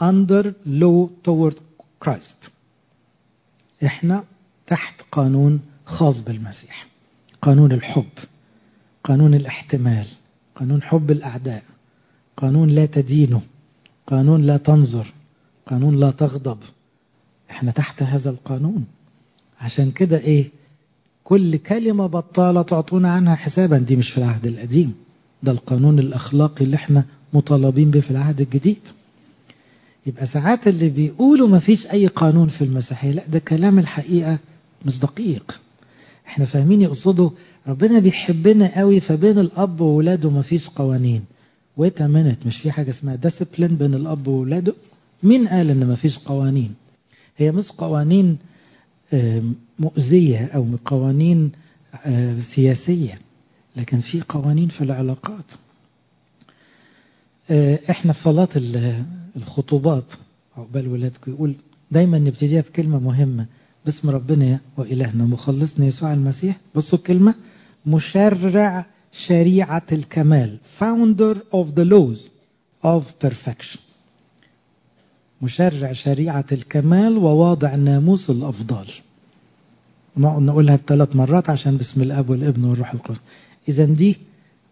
Under 0.00 0.44
law 0.66 1.08
toward 1.28 1.56
Christ. 2.04 2.50
إحنا 3.84 4.24
تحت 4.66 5.02
قانون 5.12 5.60
خاص 5.84 6.20
بالمسيح. 6.20 6.86
قانون 7.42 7.72
الحب 7.72 8.12
قانون 9.04 9.34
الاحتمال 9.34 10.06
قانون 10.56 10.82
حب 10.82 11.10
الأعداء. 11.10 11.62
قانون 12.36 12.68
لا 12.68 12.86
تدينه 12.86 13.40
قانون 14.06 14.42
لا 14.42 14.56
تنظر 14.56 15.06
قانون 15.66 15.96
لا 15.96 16.10
تغضب. 16.10 16.58
إحنا 17.50 17.70
تحت 17.70 18.02
هذا 18.02 18.30
القانون. 18.30 18.84
عشان 19.60 19.90
كده 19.90 20.18
إيه؟ 20.18 20.50
كل 21.24 21.56
كلمة 21.56 22.06
بطالة 22.06 22.62
تعطونا 22.62 23.10
عنها 23.10 23.34
حسابا. 23.34 23.78
دي 23.78 23.96
مش 23.96 24.10
في 24.10 24.18
العهد 24.18 24.46
القديم. 24.46 24.94
ده 25.42 25.52
القانون 25.52 25.98
الأخلاقي 25.98 26.64
اللي 26.64 26.76
إحنا 26.76 27.04
مطالبين 27.32 27.90
به 27.90 28.00
في 28.00 28.10
العهد 28.10 28.40
الجديد. 28.40 28.88
يبقى 30.06 30.26
ساعات 30.26 30.68
اللي 30.68 30.88
بيقولوا 30.88 31.48
ما 31.48 31.58
فيش 31.58 31.86
أي 31.90 32.06
قانون 32.06 32.48
في 32.48 32.64
المسيحية 32.64 33.10
لا 33.10 33.26
ده 33.26 33.38
كلام 33.38 33.78
الحقيقة 33.78 34.38
مش 34.86 34.98
دقيق. 34.98 35.60
إحنا 36.26 36.44
فاهمين 36.44 36.82
يقصدوا 36.82 37.30
ربنا 37.66 37.98
بيحبنا 37.98 38.78
قوي 38.78 39.00
فبين 39.00 39.38
الأب 39.38 39.80
وولاده 39.80 40.30
ما 40.30 40.42
فيش 40.42 40.68
قوانين. 40.68 41.24
wait 41.76 42.02
a 42.02 42.08
minute 42.08 42.46
مش 42.46 42.56
في 42.56 42.70
حاجة 42.70 42.90
اسمها 42.90 43.14
discipline 43.14 43.76
بين 43.76 43.94
الأب 43.94 44.28
وولاده؟ 44.28 44.74
مين 45.22 45.48
قال 45.48 45.70
إن 45.70 45.86
ما 45.86 45.94
فيش 45.94 46.18
قوانين؟ 46.18 46.74
هي 47.36 47.52
مش 47.52 47.72
قوانين 47.72 48.38
مؤذية 49.78 50.44
أو 50.46 50.66
قوانين 50.84 51.52
سياسية 52.40 53.18
لكن 53.76 54.00
في 54.00 54.22
قوانين 54.28 54.68
في 54.68 54.84
العلاقات. 54.84 55.52
إحنا 57.90 58.12
في 58.12 58.20
صلاة 58.22 58.48
الخطوبات 59.36 60.12
عقبال 60.56 60.88
ولادكم 60.88 61.32
يقول 61.32 61.54
دايما 61.90 62.18
نبتديها 62.18 62.60
بكلمة 62.60 62.98
مهمة 62.98 63.46
باسم 63.84 64.10
ربنا 64.10 64.60
وإلهنا 64.76 65.24
مخلصنا 65.24 65.86
يسوع 65.86 66.12
المسيح 66.14 66.56
بصوا 66.74 66.98
الكلمة 66.98 67.34
مشرع 67.86 68.86
شريعة 69.18 69.82
الكمال 69.92 70.58
founder 70.80 71.36
of 71.52 71.66
the 71.76 71.84
laws 71.84 72.30
of 72.84 73.02
perfection. 73.26 73.78
مشرع 75.42 75.92
شريعة 75.92 76.44
الكمال 76.52 77.16
وواضع 77.16 77.74
ناموس 77.74 78.30
الأفضال 78.30 78.86
نقولها 80.16 80.76
بثلاث 80.76 81.16
مرات 81.16 81.50
عشان 81.50 81.76
باسم 81.76 82.02
الأب 82.02 82.30
والابن 82.30 82.64
والروح 82.64 82.92
القدس. 82.94 83.20
إذا 83.68 83.84
دي 83.84 84.16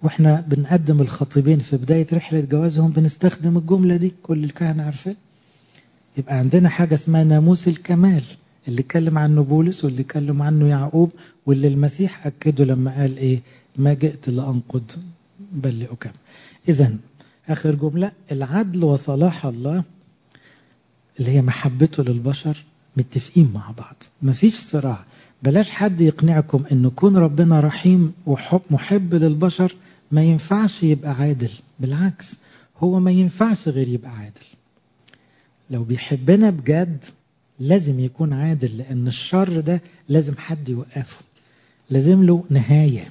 وإحنا 0.02 0.40
بنقدم 0.48 1.00
الخطيبين 1.00 1.58
في 1.58 1.76
بداية 1.76 2.06
رحلة 2.12 2.40
جوازهم 2.40 2.90
بنستخدم 2.90 3.56
الجملة 3.56 3.96
دي 3.96 4.12
كل 4.22 4.44
الكهنة 4.44 4.82
عارفين 4.84 5.16
يبقى 6.16 6.34
عندنا 6.34 6.68
حاجة 6.68 6.94
اسمها 6.94 7.24
ناموس 7.24 7.68
الكمال. 7.68 8.22
اللي 8.68 8.80
اتكلم 8.80 9.18
عنه 9.18 9.42
بولس 9.42 9.84
واللي 9.84 10.02
اتكلم 10.02 10.42
عنه 10.42 10.68
يعقوب 10.68 11.10
واللي 11.46 11.68
المسيح 11.68 12.26
أكده 12.26 12.64
لما 12.64 12.90
قال 13.00 13.16
إيه؟ 13.16 13.40
ما 13.76 13.92
جئت 13.94 14.28
لأنقض 14.28 14.92
بل 15.52 15.78
لأكمل 15.80 16.12
إذا 16.68 16.96
آخر 17.48 17.74
جملة 17.74 18.12
العدل 18.32 18.84
وصلاح 18.84 19.46
الله 19.46 19.84
اللي 21.20 21.30
هي 21.30 21.42
محبته 21.42 22.02
للبشر 22.02 22.64
متفقين 22.96 23.50
مع 23.54 23.70
بعض. 23.78 23.96
مفيش 24.22 24.54
صراع. 24.58 25.04
بلاش 25.42 25.70
حد 25.70 26.00
يقنعكم 26.00 26.64
انه 26.72 26.90
كون 26.90 27.16
ربنا 27.16 27.60
رحيم 27.60 28.12
وحب 28.26 28.60
محب 28.70 29.14
للبشر 29.14 29.74
ما 30.12 30.22
ينفعش 30.22 30.82
يبقى 30.82 31.10
عادل. 31.12 31.50
بالعكس 31.80 32.36
هو 32.78 33.00
ما 33.00 33.10
ينفعش 33.10 33.68
غير 33.68 33.88
يبقى 33.88 34.10
عادل. 34.10 34.44
لو 35.70 35.84
بيحبنا 35.84 36.50
بجد 36.50 37.04
لازم 37.62 38.00
يكون 38.00 38.32
عادل 38.32 38.78
لأن 38.78 39.08
الشر 39.08 39.60
ده 39.60 39.80
لازم 40.08 40.34
حد 40.38 40.68
يوقفه 40.68 41.16
لازم 41.90 42.22
له 42.22 42.44
نهاية. 42.50 43.08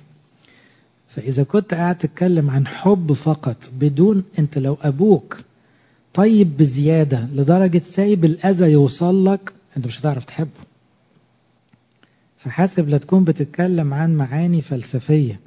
فإذا 1.07 1.43
كنت 1.43 1.73
قاعد 1.73 1.97
تتكلم 1.97 2.49
عن 2.49 2.67
حب 2.67 3.13
فقط 3.13 3.69
بدون 3.79 4.23
أنت 4.39 4.57
لو 4.57 4.77
أبوك 4.81 5.41
طيب 6.13 6.57
بزيادة 6.57 7.27
لدرجة 7.35 7.77
سايب 7.77 8.25
الأذى 8.25 8.71
يوصل 8.71 9.25
لك 9.25 9.53
أنت 9.77 9.87
مش 9.87 9.99
هتعرف 9.99 10.25
تحبه. 10.25 10.49
فحاسب 12.37 12.89
لا 12.89 12.97
تكون 12.97 13.23
بتتكلم 13.23 13.93
عن 13.93 14.15
معاني 14.15 14.61
فلسفية 14.61 15.39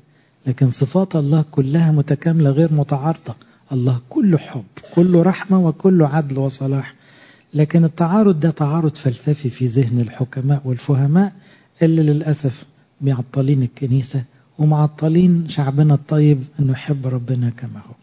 لكن 0.46 0.70
صفات 0.70 1.16
الله 1.16 1.44
كلها 1.50 1.92
متكاملة 1.92 2.50
غير 2.50 2.72
متعارضة. 2.72 3.36
الله 3.72 4.00
كله 4.10 4.38
حب 4.38 4.64
كله 4.94 5.22
رحمة 5.22 5.66
وكله 5.66 6.08
عدل 6.08 6.38
وصلاح. 6.38 6.94
لكن 7.54 7.84
التعارض 7.84 8.40
ده 8.40 8.50
تعارض 8.50 8.96
فلسفي 8.96 9.50
في 9.50 9.66
ذهن 9.66 10.00
الحكماء 10.00 10.62
والفهماء 10.64 11.32
اللي 11.82 12.02
للأسف 12.02 12.66
معطلين 13.00 13.62
الكنيسة 13.62 14.24
ومعطلين 14.58 15.48
شعبنا 15.48 15.94
الطيب 15.94 16.44
أنه 16.60 16.72
يحب 16.72 17.06
ربنا 17.06 17.50
كما 17.50 17.78
هو. 17.80 17.94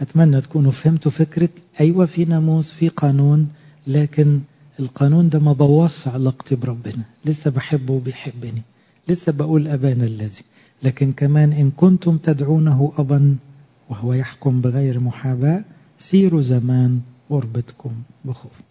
أتمنى 0.00 0.40
تكونوا 0.40 0.72
فهمتوا 0.72 1.10
فكرة 1.10 1.48
أيوة 1.80 2.06
في 2.06 2.24
ناموس 2.24 2.72
في 2.72 2.88
قانون 2.88 3.48
لكن 3.86 4.40
القانون 4.80 5.28
ده 5.28 5.38
ما 5.38 5.52
بوظش 5.52 6.08
علاقتي 6.08 6.56
بربنا. 6.56 7.02
لسه 7.24 7.50
بحبه 7.50 7.94
وبيحبني. 7.94 8.62
لسه 9.08 9.32
بقول 9.32 9.68
أبانا 9.68 10.04
الذي. 10.04 10.42
لكن 10.82 11.12
كمان 11.12 11.52
إن 11.52 11.70
كنتم 11.70 12.16
تدعونه 12.18 12.92
أبا 12.98 13.36
وهو 13.90 14.12
يحكم 14.12 14.60
بغير 14.60 15.00
محاباة 15.00 15.64
سيروا 15.98 16.40
زمان 16.40 17.00
غربتكم 17.30 18.02
بخوف. 18.24 18.69